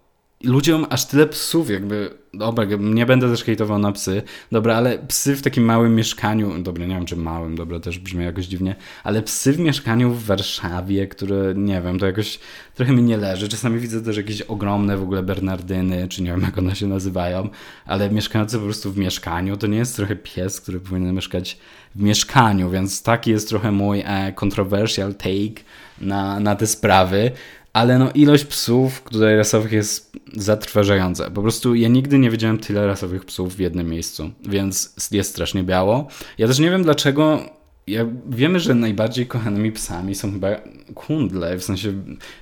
ludziom 0.43 0.85
aż 0.89 1.05
tyle 1.05 1.27
psów 1.27 1.69
jakby 1.69 2.22
dobra, 2.33 2.65
nie 2.79 3.05
będę 3.05 3.29
też 3.29 3.43
hejtował 3.43 3.79
na 3.79 3.91
psy, 3.91 4.21
dobra, 4.51 4.75
ale 4.75 4.99
psy 4.99 5.35
w 5.35 5.41
takim 5.41 5.63
małym 5.63 5.95
mieszkaniu, 5.95 6.63
dobra, 6.63 6.85
nie 6.85 6.95
wiem 6.95 7.05
czy 7.05 7.15
małym, 7.15 7.55
dobra, 7.55 7.79
też 7.79 7.99
brzmi 7.99 8.25
jakoś 8.25 8.45
dziwnie, 8.45 8.75
ale 9.03 9.21
psy 9.21 9.53
w 9.53 9.59
mieszkaniu 9.59 10.11
w 10.11 10.23
Warszawie, 10.25 11.07
które, 11.07 11.53
nie 11.55 11.81
wiem, 11.81 11.99
to 11.99 12.05
jakoś 12.05 12.39
trochę 12.75 12.93
mi 12.93 13.03
nie 13.03 13.17
leży. 13.17 13.49
Czasami 13.49 13.79
widzę 13.79 14.01
też 14.01 14.17
jakieś 14.17 14.41
ogromne 14.41 14.97
w 14.97 15.03
ogóle 15.03 15.23
Bernardyny, 15.23 16.07
czy 16.07 16.23
nie 16.23 16.31
wiem 16.31 16.41
jak 16.41 16.57
one 16.57 16.75
się 16.75 16.87
nazywają, 16.87 17.49
ale 17.85 18.09
mieszkające 18.09 18.57
po 18.57 18.63
prostu 18.63 18.91
w 18.91 18.97
mieszkaniu, 18.97 19.57
to 19.57 19.67
nie 19.67 19.77
jest 19.77 19.95
trochę 19.95 20.15
pies, 20.15 20.61
który 20.61 20.79
powinien 20.79 21.15
mieszkać 21.15 21.57
w 21.95 22.01
mieszkaniu, 22.01 22.69
więc 22.69 23.03
taki 23.03 23.31
jest 23.31 23.49
trochę 23.49 23.71
mój 23.71 23.99
e, 24.05 24.33
controversial 24.41 25.15
take 25.15 25.63
na, 26.01 26.39
na 26.39 26.55
te 26.55 26.67
sprawy 26.67 27.31
ale 27.73 27.99
no 27.99 28.11
ilość 28.11 28.45
psów 28.45 29.03
tutaj 29.11 29.35
rasowych 29.35 29.71
jest 29.71 30.17
zatrważająca. 30.33 31.31
Po 31.31 31.41
prostu 31.41 31.75
ja 31.75 31.87
nigdy 31.87 32.19
nie 32.19 32.31
widziałem 32.31 32.57
tyle 32.57 32.87
rasowych 32.87 33.25
psów 33.25 33.55
w 33.55 33.59
jednym 33.59 33.89
miejscu, 33.89 34.31
więc 34.45 34.95
jest 35.11 35.29
strasznie 35.29 35.63
biało. 35.63 36.07
Ja 36.37 36.47
też 36.47 36.59
nie 36.59 36.71
wiem 36.71 36.83
dlaczego 36.83 37.39
ja, 37.87 38.05
wiemy, 38.29 38.59
że 38.59 38.75
najbardziej 38.75 39.27
kochanymi 39.27 39.71
psami 39.71 40.15
są 40.15 40.31
chyba 40.31 40.47
kundle, 40.95 41.57
w 41.57 41.63
sensie 41.63 41.93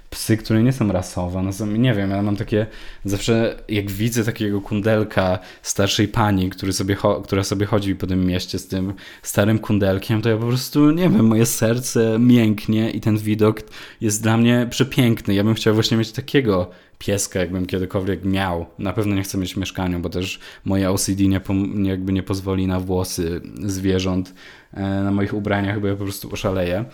psy, 0.10 0.38
które 0.38 0.64
nie 0.64 0.74
są 0.74 0.92
rasowe, 0.92 1.42
no 1.42 1.54
są, 1.54 1.66
nie 1.68 1.94
wiem, 1.94 2.10
ja 2.10 2.22
mam 2.22 2.36
takie, 2.36 2.68
zawsze 3.06 3.56
jak 3.70 3.92
widzę 3.92 4.24
takiego 4.24 4.62
kundelka 4.62 5.40
starszej 5.62 6.08
pani, 6.08 6.50
który 6.50 6.74
sobie 6.74 6.98
która 7.24 7.44
sobie 7.44 7.66
chodzi 7.66 7.96
po 7.96 8.08
tym 8.08 8.26
mieście 8.26 8.60
z 8.60 8.68
tym 8.68 8.94
starym 9.22 9.60
kundelkiem, 9.60 10.22
to 10.22 10.30
ja 10.30 10.38
po 10.38 10.48
prostu, 10.48 10.92
nie 10.92 11.10
wiem, 11.10 11.26
moje 11.26 11.46
serce 11.46 12.20
mięknie 12.20 12.92
i 12.92 13.02
ten 13.02 13.18
widok 13.18 13.62
jest 14.02 14.24
dla 14.24 14.38
mnie 14.38 14.68
przepiękny. 14.70 15.34
Ja 15.34 15.44
bym 15.44 15.54
chciał 15.54 15.74
właśnie 15.74 15.98
mieć 15.98 16.12
takiego 16.12 16.72
pieska, 17.02 17.40
jakbym 17.40 17.66
kiedykolwiek 17.66 18.26
miał. 18.26 18.66
Na 18.80 18.94
pewno 18.94 19.16
nie 19.16 19.24
chcę 19.24 19.38
mieć 19.38 19.54
w 19.54 19.58
mieszkaniu, 19.58 20.00
bo 20.00 20.10
też 20.10 20.40
moje 20.66 20.90
OCD 20.92 21.20
nie, 21.28 21.42
jakby 21.84 22.14
nie 22.14 22.24
pozwoli 22.24 22.68
na 22.68 22.80
włosy 22.80 23.42
zwierząt 23.64 24.34
e, 24.74 24.82
na 24.82 25.12
moich 25.12 25.34
ubraniach, 25.34 25.82
bo 25.82 25.88
ja 25.88 25.96
po 25.96 26.04
prostu 26.04 26.34
oszaleję. 26.34 26.86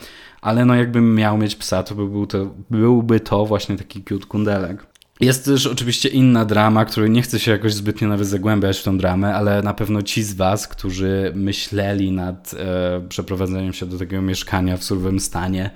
Ale 0.42 0.66
no 0.66 0.76
jakbym 0.76 1.16
miał 1.16 1.38
mieć 1.38 1.56
psa, 1.56 1.84
to, 1.84 1.96
by 1.96 2.08
był 2.08 2.28
to 2.28 2.56
byłby 2.70 3.20
to 3.20 3.46
właśnie 3.46 3.78
taki 3.78 4.04
cute 4.04 4.26
kundelek. 4.26 4.86
Jest 5.20 5.46
też 5.46 5.68
oczywiście 5.68 6.10
inna 6.10 6.46
drama, 6.46 6.86
której 6.86 7.10
nie 7.10 7.22
chcę 7.22 7.40
się 7.40 7.52
jakoś 7.52 7.74
zbytnio 7.74 8.08
nawet 8.08 8.28
zagłębiać 8.28 8.80
w 8.80 8.84
tą 8.84 8.98
dramę, 8.98 9.36
ale 9.36 9.62
na 9.62 9.74
pewno 9.74 10.02
ci 10.02 10.24
z 10.24 10.34
Was, 10.34 10.68
którzy 10.68 11.32
myśleli 11.36 12.12
nad 12.12 12.54
e, 12.54 13.02
przeprowadzeniem 13.10 13.74
się 13.74 13.86
do 13.86 13.98
tego 13.98 14.22
mieszkania 14.22 14.78
w 14.78 14.84
surowym 14.84 15.20
stanie, 15.20 15.70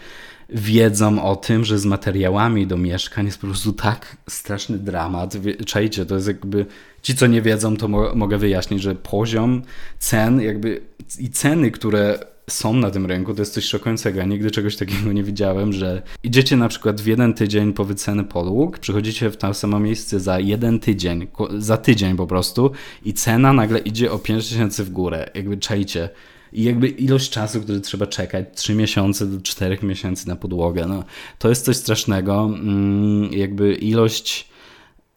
wiedzą 0.49 1.23
o 1.23 1.35
tym, 1.35 1.65
że 1.65 1.79
z 1.79 1.85
materiałami 1.85 2.67
do 2.67 2.77
mieszkań 2.77 3.25
jest 3.25 3.41
po 3.41 3.47
prostu 3.47 3.73
tak 3.73 4.17
straszny 4.29 4.77
dramat. 4.77 5.37
Czajcie, 5.65 6.05
to 6.05 6.15
jest 6.15 6.27
jakby, 6.27 6.65
ci 7.01 7.15
co 7.15 7.27
nie 7.27 7.41
wiedzą, 7.41 7.77
to 7.77 7.87
mo 7.87 8.15
mogę 8.15 8.37
wyjaśnić, 8.37 8.81
że 8.81 8.95
poziom 8.95 9.61
cen 9.99 10.41
jakby 10.41 10.81
i 11.19 11.29
ceny, 11.29 11.71
które 11.71 12.19
są 12.51 12.73
na 12.73 12.91
tym 12.91 13.05
rynku, 13.05 13.33
to 13.33 13.41
jest 13.41 13.53
coś 13.53 13.65
szokującego. 13.65 14.19
Ja 14.19 14.25
nigdy 14.25 14.51
czegoś 14.51 14.75
takiego 14.75 15.13
nie 15.13 15.23
widziałem, 15.23 15.73
że 15.73 16.01
idziecie 16.23 16.57
na 16.57 16.67
przykład 16.67 17.01
w 17.01 17.05
jeden 17.05 17.33
tydzień 17.33 17.73
po 17.73 17.85
wycenę 17.85 18.23
podłóg, 18.23 18.79
przychodzicie 18.79 19.29
w 19.29 19.37
to 19.37 19.53
samo 19.53 19.79
miejsce 19.79 20.19
za 20.19 20.39
jeden 20.39 20.79
tydzień, 20.79 21.27
za 21.57 21.77
tydzień 21.77 22.17
po 22.17 22.27
prostu 22.27 22.71
i 23.05 23.13
cena 23.13 23.53
nagle 23.53 23.79
idzie 23.79 24.11
o 24.11 24.19
5000 24.19 24.83
w 24.83 24.89
górę. 24.89 25.29
Jakby 25.35 25.57
czajcie. 25.57 26.09
I 26.53 26.63
jakby 26.63 26.87
ilość 26.87 27.29
czasu, 27.29 27.61
który 27.61 27.81
trzeba 27.81 28.07
czekać, 28.07 28.45
3 28.55 28.75
miesiące 28.75 29.25
do 29.25 29.41
4 29.41 29.77
miesięcy 29.83 30.27
na 30.27 30.35
podłogę, 30.35 30.85
no, 30.85 31.03
to 31.39 31.49
jest 31.49 31.65
coś 31.65 31.77
strasznego. 31.77 32.45
Mm, 32.45 33.33
jakby 33.33 33.73
ilość 33.73 34.50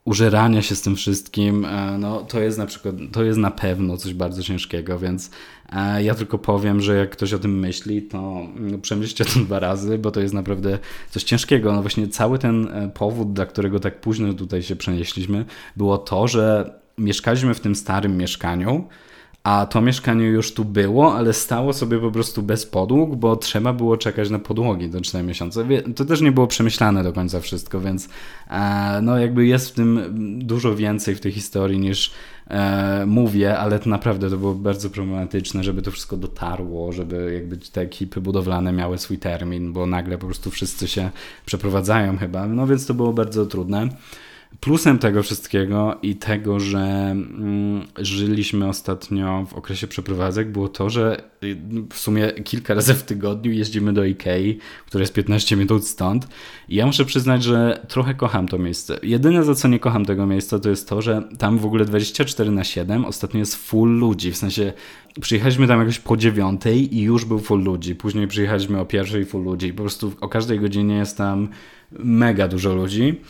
użerania 0.04 0.62
się 0.62 0.74
z 0.74 0.82
tym 0.82 0.96
wszystkim, 0.96 1.64
e, 1.64 1.98
no 1.98 2.20
to 2.20 2.40
jest 2.40 2.58
na 2.58 2.66
przykład, 2.66 2.94
to 3.12 3.24
jest 3.24 3.38
na 3.38 3.50
pewno 3.50 3.96
coś 3.96 4.14
bardzo 4.14 4.42
ciężkiego, 4.42 4.98
więc 4.98 5.30
e, 5.72 6.02
ja 6.02 6.14
tylko 6.14 6.38
powiem, 6.38 6.80
że 6.80 6.96
jak 6.96 7.10
ktoś 7.10 7.32
o 7.32 7.38
tym 7.38 7.58
myśli, 7.58 8.02
to 8.02 8.46
mm, 8.56 8.80
przemyślcie 8.80 9.24
to 9.24 9.40
dwa 9.46 9.58
razy, 9.58 9.98
bo 9.98 10.10
to 10.10 10.20
jest 10.20 10.34
naprawdę 10.34 10.78
coś 11.10 11.22
ciężkiego. 11.22 11.72
No 11.72 11.82
właśnie 11.82 12.08
cały 12.08 12.38
ten 12.38 12.68
e, 12.68 12.88
powód, 12.88 13.32
dla 13.32 13.46
którego 13.46 13.80
tak 13.80 14.00
późno 14.00 14.34
tutaj 14.34 14.62
się 14.62 14.76
przenieśliśmy, 14.76 15.44
było 15.76 15.98
to, 15.98 16.28
że 16.28 16.74
mieszkaliśmy 16.98 17.54
w 17.54 17.60
tym 17.60 17.74
starym 17.74 18.16
mieszkaniu, 18.16 18.88
a 19.44 19.66
to 19.66 19.80
mieszkanie 19.80 20.26
już 20.26 20.54
tu 20.54 20.64
było, 20.64 21.14
ale 21.14 21.32
stało 21.32 21.72
sobie 21.72 21.98
po 21.98 22.10
prostu 22.10 22.42
bez 22.42 22.66
podłóg, 22.66 23.16
bo 23.16 23.36
trzeba 23.36 23.72
było 23.72 23.96
czekać 23.96 24.30
na 24.30 24.38
podłogi 24.38 24.88
do 24.88 25.00
4 25.00 25.24
miesiące. 25.24 25.66
To 25.96 26.04
też 26.04 26.20
nie 26.20 26.32
było 26.32 26.46
przemyślane 26.46 27.02
do 27.02 27.12
końca 27.12 27.40
wszystko, 27.40 27.80
więc 27.80 28.08
e, 28.50 29.00
no 29.02 29.18
jakby 29.18 29.46
jest 29.46 29.70
w 29.70 29.72
tym 29.72 30.00
dużo 30.38 30.76
więcej 30.76 31.14
w 31.14 31.20
tej 31.20 31.32
historii 31.32 31.78
niż 31.78 32.12
e, 32.48 33.04
mówię, 33.06 33.58
ale 33.58 33.78
to 33.78 33.90
naprawdę 33.90 34.30
to 34.30 34.36
było 34.36 34.54
bardzo 34.54 34.90
problematyczne, 34.90 35.64
żeby 35.64 35.82
to 35.82 35.90
wszystko 35.90 36.16
dotarło, 36.16 36.92
żeby 36.92 37.34
jakby 37.34 37.56
te 37.56 37.80
ekipy 37.80 38.20
budowlane 38.20 38.72
miały 38.72 38.98
swój 38.98 39.18
termin, 39.18 39.72
bo 39.72 39.86
nagle 39.86 40.18
po 40.18 40.26
prostu 40.26 40.50
wszyscy 40.50 40.88
się 40.88 41.10
przeprowadzają 41.46 42.18
chyba, 42.18 42.46
no 42.46 42.66
więc 42.66 42.86
to 42.86 42.94
było 42.94 43.12
bardzo 43.12 43.46
trudne. 43.46 43.88
Plusem 44.64 44.98
tego 44.98 45.22
wszystkiego 45.22 45.98
i 46.02 46.16
tego, 46.16 46.60
że 46.60 46.78
mm, 46.78 47.86
żyliśmy 47.98 48.68
ostatnio 48.68 49.46
w 49.50 49.54
okresie 49.54 49.86
przeprowadzek, 49.86 50.52
było 50.52 50.68
to, 50.68 50.90
że 50.90 51.22
y, 51.42 51.56
w 51.90 51.98
sumie 51.98 52.32
kilka 52.32 52.74
razy 52.74 52.94
w 52.94 53.02
tygodniu 53.02 53.52
jeździmy 53.52 53.92
do 53.92 54.04
Ikei, 54.04 54.58
które 54.86 55.02
jest 55.02 55.12
15 55.12 55.56
minut 55.56 55.86
stąd. 55.86 56.28
I 56.68 56.76
ja 56.76 56.86
muszę 56.86 57.04
przyznać, 57.04 57.42
że 57.42 57.86
trochę 57.88 58.14
kocham 58.14 58.48
to 58.48 58.58
miejsce. 58.58 58.98
Jedyne 59.02 59.44
za 59.44 59.54
co 59.54 59.68
nie 59.68 59.78
kocham 59.78 60.04
tego 60.04 60.26
miejsca, 60.26 60.58
to 60.58 60.70
jest 60.70 60.88
to, 60.88 61.02
że 61.02 61.22
tam 61.38 61.58
w 61.58 61.66
ogóle 61.66 61.84
24 61.84 62.50
na 62.50 62.64
7 62.64 63.04
ostatnio 63.04 63.40
jest 63.40 63.56
full 63.56 63.98
ludzi. 63.98 64.32
W 64.32 64.36
sensie 64.36 64.72
przyjechaliśmy 65.20 65.68
tam 65.68 65.80
jakoś 65.80 65.98
po 65.98 66.16
dziewiątej 66.16 66.96
i 66.96 67.02
już 67.02 67.24
był 67.24 67.38
full 67.38 67.62
ludzi. 67.62 67.94
Później 67.94 68.28
przyjechaliśmy 68.28 68.80
o 68.80 68.84
pierwszej 68.84 69.24
full 69.24 69.44
ludzi. 69.44 69.72
Po 69.72 69.82
prostu 69.82 70.12
o 70.20 70.28
każdej 70.28 70.60
godzinie 70.60 70.96
jest 70.96 71.18
tam 71.18 71.48
mega 71.98 72.48
dużo 72.48 72.74
ludzi. 72.74 73.20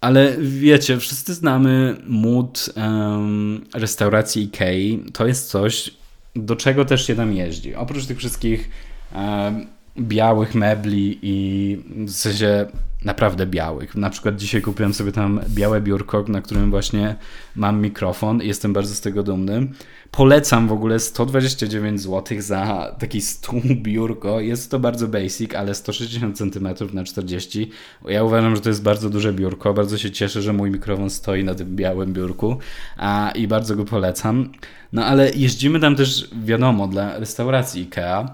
Ale 0.00 0.36
wiecie, 0.38 0.98
wszyscy 0.98 1.34
znamy 1.34 1.96
mód 2.06 2.70
um, 2.76 3.64
restauracji 3.74 4.42
Ikei. 4.42 5.04
To 5.12 5.26
jest 5.26 5.50
coś, 5.50 5.90
do 6.36 6.56
czego 6.56 6.84
też 6.84 7.06
się 7.06 7.14
tam 7.14 7.32
jeździ. 7.32 7.74
Oprócz 7.74 8.06
tych 8.06 8.18
wszystkich 8.18 8.70
um, 9.14 9.66
białych 9.98 10.54
mebli 10.54 11.18
i 11.22 11.76
w 12.06 12.10
sensie 12.10 12.66
naprawdę 13.06 13.46
białych. 13.46 13.94
Na 13.94 14.10
przykład 14.10 14.36
dzisiaj 14.36 14.62
kupiłem 14.62 14.94
sobie 14.94 15.12
tam 15.12 15.40
białe 15.48 15.80
biurko, 15.80 16.24
na 16.28 16.40
którym 16.40 16.70
właśnie 16.70 17.16
mam 17.56 17.80
mikrofon 17.80 18.42
i 18.42 18.46
jestem 18.46 18.72
bardzo 18.72 18.94
z 18.94 19.00
tego 19.00 19.22
dumny. 19.22 19.66
Polecam 20.10 20.68
w 20.68 20.72
ogóle 20.72 20.98
129 20.98 22.00
zł 22.00 22.38
za 22.40 22.94
taki 22.98 23.20
stół 23.20 23.60
biurko. 23.86 24.40
Jest 24.40 24.70
to 24.70 24.78
bardzo 24.78 25.08
basic, 25.08 25.54
ale 25.54 25.74
160 25.74 26.38
cm 26.38 26.68
na 26.92 27.04
40. 27.04 27.70
Ja 28.08 28.24
uważam, 28.24 28.56
że 28.56 28.62
to 28.62 28.68
jest 28.68 28.82
bardzo 28.82 29.10
duże 29.10 29.32
biurko. 29.32 29.74
Bardzo 29.74 29.98
się 29.98 30.10
cieszę, 30.10 30.42
że 30.42 30.52
mój 30.52 30.70
mikrofon 30.70 31.10
stoi 31.10 31.44
na 31.44 31.54
tym 31.54 31.76
białym 31.76 32.12
biurku 32.12 32.58
a, 32.96 33.32
i 33.34 33.48
bardzo 33.48 33.76
go 33.76 33.84
polecam. 33.84 34.52
No 34.92 35.04
ale 35.04 35.30
jeździmy 35.30 35.80
tam 35.80 35.96
też, 35.96 36.30
wiadomo, 36.44 36.88
dla 36.88 37.18
restauracji 37.18 37.82
IKEA 37.82 38.26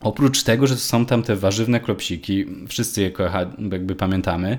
Oprócz 0.00 0.42
tego, 0.42 0.66
że 0.66 0.76
są 0.76 1.06
tam 1.06 1.22
te 1.22 1.36
warzywne 1.36 1.80
klopsiki, 1.80 2.46
wszyscy 2.68 3.02
je 3.02 3.10
kocha, 3.10 3.46
jakby 3.72 3.96
pamiętamy, 3.96 4.58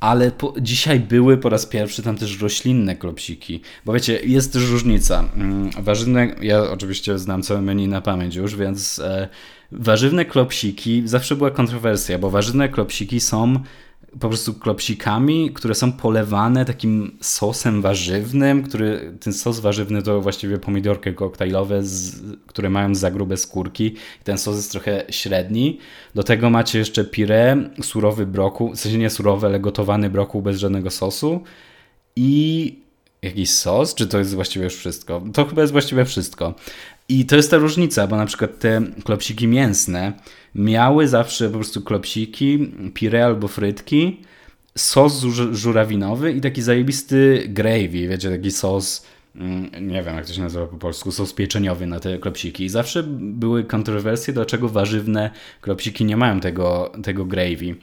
ale 0.00 0.30
po, 0.30 0.54
dzisiaj 0.60 1.00
były 1.00 1.38
po 1.38 1.48
raz 1.48 1.66
pierwszy 1.66 2.02
tam 2.02 2.16
też 2.16 2.40
roślinne 2.40 2.96
klopsiki, 2.96 3.60
bo 3.84 3.92
wiecie, 3.92 4.20
jest 4.24 4.52
też 4.52 4.70
różnica. 4.70 5.24
Mm, 5.36 5.70
warzywne, 5.70 6.34
ja 6.40 6.70
oczywiście 6.70 7.18
znam 7.18 7.42
całe 7.42 7.62
menu 7.62 7.88
na 7.88 8.00
pamięć 8.00 8.34
już, 8.34 8.56
więc 8.56 8.98
e, 8.98 9.28
warzywne 9.72 10.24
klopsiki, 10.24 11.02
zawsze 11.04 11.36
była 11.36 11.50
kontrowersja, 11.50 12.18
bo 12.18 12.30
warzywne 12.30 12.68
klopsiki 12.68 13.20
są 13.20 13.62
po 14.12 14.28
prostu 14.28 14.54
klopsikami, 14.54 15.50
które 15.50 15.74
są 15.74 15.92
polewane 15.92 16.64
takim 16.64 17.18
sosem 17.20 17.82
warzywnym, 17.82 18.62
który 18.62 19.14
ten 19.20 19.32
sos 19.32 19.60
warzywny 19.60 20.02
to 20.02 20.20
właściwie 20.20 20.58
pomidorki 20.58 21.14
koktajlowe, 21.14 21.84
z, 21.84 22.20
które 22.46 22.70
mają 22.70 22.94
za 22.94 23.10
grube 23.10 23.36
skórki. 23.36 23.94
Ten 24.24 24.38
sos 24.38 24.56
jest 24.56 24.72
trochę 24.72 25.04
średni. 25.10 25.78
Do 26.14 26.22
tego 26.22 26.50
macie 26.50 26.78
jeszcze 26.78 27.04
pire, 27.04 27.70
surowy 27.82 28.26
brokuł, 28.26 28.74
w 28.74 28.80
sensie 28.80 28.98
nie 28.98 29.10
surowy, 29.10 29.46
ale 29.46 29.60
gotowany 29.60 30.10
brokuł 30.10 30.42
bez 30.42 30.58
żadnego 30.58 30.90
sosu 30.90 31.42
i 32.16 32.74
jakiś 33.22 33.50
sos, 33.50 33.94
czy 33.94 34.06
to 34.06 34.18
jest 34.18 34.34
właściwie 34.34 34.64
już 34.64 34.76
wszystko? 34.76 35.22
To 35.32 35.44
chyba 35.44 35.62
jest 35.62 35.72
właściwie 35.72 36.04
wszystko. 36.04 36.54
I 37.08 37.26
to 37.26 37.36
jest 37.36 37.50
ta 37.50 37.56
różnica, 37.56 38.06
bo 38.06 38.16
na 38.16 38.26
przykład 38.26 38.58
te 38.58 38.82
klopsiki 39.04 39.48
mięsne 39.48 40.12
miały 40.54 41.08
zawsze 41.08 41.48
po 41.48 41.54
prostu 41.54 41.82
klopsiki, 41.82 42.72
pire 42.94 43.24
albo 43.24 43.48
frytki 43.48 44.20
sos 44.78 45.22
żur- 45.22 45.54
żurawinowy 45.54 46.32
i 46.32 46.40
taki 46.40 46.62
zajebisty 46.62 47.44
gravy, 47.48 48.08
wiecie, 48.08 48.30
taki 48.30 48.50
sos 48.50 49.06
mm, 49.36 49.70
nie 49.80 50.02
wiem 50.02 50.16
jak 50.16 50.26
to 50.26 50.32
się 50.32 50.42
nazywa 50.42 50.66
po 50.66 50.76
polsku, 50.76 51.12
sos 51.12 51.32
pieczeniowy 51.32 51.86
na 51.86 52.00
te 52.00 52.18
klopsiki. 52.18 52.64
I 52.64 52.68
zawsze 52.68 53.02
były 53.18 53.64
kontrowersje, 53.64 54.34
dlaczego 54.34 54.68
warzywne 54.68 55.30
klopsiki 55.60 56.04
nie 56.04 56.16
mają 56.16 56.40
tego, 56.40 56.92
tego 57.02 57.24
gravy. 57.24 57.76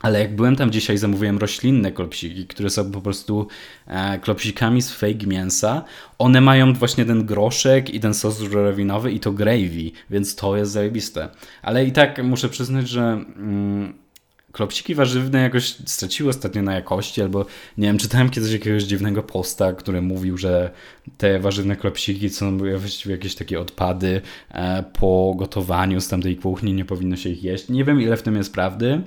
Ale 0.00 0.20
jak 0.20 0.36
byłem 0.36 0.56
tam 0.56 0.70
dzisiaj, 0.70 0.98
zamówiłem 0.98 1.38
roślinne 1.38 1.92
klopsiki, 1.92 2.46
które 2.46 2.70
są 2.70 2.92
po 2.92 3.00
prostu 3.00 3.48
e, 3.86 4.18
klopsikami 4.18 4.82
z 4.82 4.92
fake 4.92 5.26
mięsa. 5.26 5.84
One 6.18 6.40
mają 6.40 6.72
właśnie 6.72 7.04
ten 7.04 7.26
groszek 7.26 7.94
i 7.94 8.00
ten 8.00 8.14
sos 8.14 8.38
żurawinowy 8.38 9.12
i 9.12 9.20
to 9.20 9.32
gravy, 9.32 9.90
więc 10.10 10.34
to 10.34 10.56
jest 10.56 10.72
zajebiste. 10.72 11.28
Ale 11.62 11.84
i 11.84 11.92
tak 11.92 12.24
muszę 12.24 12.48
przyznać, 12.48 12.88
że 12.88 13.02
mm, 13.36 13.94
klopsiki 14.56 14.94
warzywne 14.94 15.42
jakoś 15.42 15.64
straciły 15.68 16.30
ostatnio 16.30 16.62
na 16.62 16.74
jakości, 16.74 17.22
albo 17.22 17.46
nie 17.78 17.86
wiem, 17.86 17.98
czytałem 17.98 18.30
kiedyś 18.30 18.52
jakiegoś 18.52 18.82
dziwnego 18.82 19.22
posta, 19.22 19.72
który 19.72 20.02
mówił, 20.02 20.38
że 20.38 20.70
te 21.18 21.38
warzywne 21.38 21.76
klopsiki 21.76 22.30
są 22.30 22.58
właściwie 22.58 23.14
jakieś 23.14 23.34
takie 23.34 23.60
odpady 23.60 24.20
e, 24.50 24.84
po 24.92 25.34
gotowaniu 25.36 26.00
z 26.00 26.08
tamtej 26.08 26.36
kuchni, 26.36 26.72
nie 26.72 26.84
powinno 26.84 27.16
się 27.16 27.28
ich 27.30 27.44
jeść. 27.44 27.68
Nie 27.68 27.84
wiem, 27.84 28.00
ile 28.00 28.16
w 28.16 28.22
tym 28.22 28.36
jest 28.36 28.52
prawdy. 28.52 29.02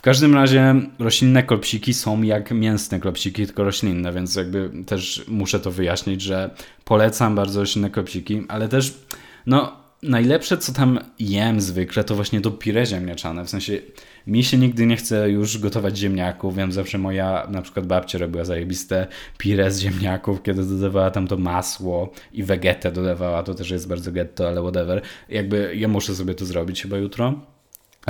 W 0.00 0.02
każdym 0.02 0.34
razie 0.34 0.74
roślinne 0.98 1.42
klopsiki 1.42 1.94
są 1.94 2.22
jak 2.22 2.50
mięsne 2.50 3.00
klopsiki, 3.00 3.46
tylko 3.46 3.64
roślinne, 3.64 4.12
więc 4.12 4.36
jakby 4.36 4.70
też 4.86 5.24
muszę 5.28 5.60
to 5.60 5.70
wyjaśnić, 5.70 6.22
że 6.22 6.50
polecam 6.84 7.34
bardzo 7.34 7.60
roślinne 7.60 7.90
klopsiki, 7.90 8.44
ale 8.48 8.68
też 8.68 8.98
no 9.46 9.72
najlepsze 10.02 10.58
co 10.58 10.72
tam 10.72 10.98
jem 11.18 11.60
zwykle 11.60 12.04
to 12.04 12.14
właśnie 12.14 12.40
to 12.40 12.50
pire 12.50 12.86
ziemniaczane, 12.86 13.44
w 13.44 13.50
sensie 13.50 13.78
mi 14.26 14.44
się 14.44 14.58
nigdy 14.58 14.86
nie 14.86 14.96
chce 14.96 15.30
już 15.30 15.58
gotować 15.58 15.98
ziemniaków, 15.98 16.56
wiem 16.56 16.72
zawsze 16.72 16.98
moja 16.98 17.46
na 17.50 17.62
przykład 17.62 17.86
babcia 17.86 18.18
robiła 18.18 18.44
zajebiste 18.44 19.06
pire 19.38 19.70
z 19.70 19.80
ziemniaków, 19.80 20.42
kiedy 20.42 20.64
dodawała 20.64 21.10
tam 21.10 21.26
to 21.26 21.36
masło 21.36 22.12
i 22.32 22.42
wegetę 22.42 22.92
dodawała, 22.92 23.42
to 23.42 23.54
też 23.54 23.70
jest 23.70 23.88
bardzo 23.88 24.12
getto, 24.12 24.48
ale 24.48 24.60
whatever, 24.60 25.02
jakby 25.28 25.76
ja 25.76 25.88
muszę 25.88 26.14
sobie 26.14 26.34
to 26.34 26.44
zrobić 26.44 26.82
chyba 26.82 26.96
jutro. 26.96 27.59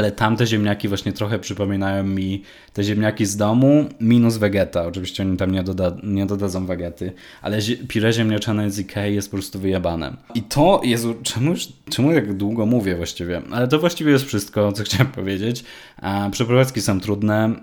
Ale 0.01 0.13
tamte 0.13 0.47
ziemniaki 0.47 0.89
właśnie 0.89 1.13
trochę 1.13 1.39
przypominają 1.39 2.05
mi 2.05 2.43
te 2.73 2.85
ziemniaki 2.85 3.27
z 3.27 3.37
domu 3.37 3.85
minus 4.01 4.37
wegeta. 4.37 4.87
Oczywiście 4.87 5.23
oni 5.23 5.37
tam 5.37 5.53
nie, 5.53 5.63
doda 5.63 5.97
nie 6.03 6.27
dodadzą 6.27 6.67
wegety, 6.67 7.13
ale 7.43 7.61
zi 7.61 7.77
pire 7.77 8.13
ziemniaczane 8.13 8.71
z 8.71 8.79
Ikei 8.79 9.15
jest 9.15 9.31
po 9.31 9.37
prostu 9.37 9.59
wyjebane. 9.59 10.17
I 10.35 10.43
to, 10.43 10.81
Jezu, 10.85 11.15
czemu, 11.23 11.55
czemu 11.91 12.15
tak 12.15 12.37
długo 12.37 12.67
mówię 12.67 12.97
właściwie? 12.97 13.43
Ale 13.51 13.69
to 13.69 13.79
właściwie 13.79 14.13
jest 14.13 14.25
wszystko, 14.25 14.73
co 14.73 14.85
chciałem 14.85 15.13
powiedzieć. 15.21 15.65
A 15.97 16.29
przeprowadzki 16.33 16.81
są 16.81 17.01
trudne 17.01 17.55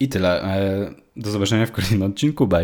i 0.00 0.08
tyle. 0.08 0.42
E, 0.42 0.94
do 1.16 1.30
zobaczenia 1.30 1.66
w 1.66 1.72
kolejnym 1.72 2.02
odcinku. 2.02 2.46
Bye. 2.46 2.62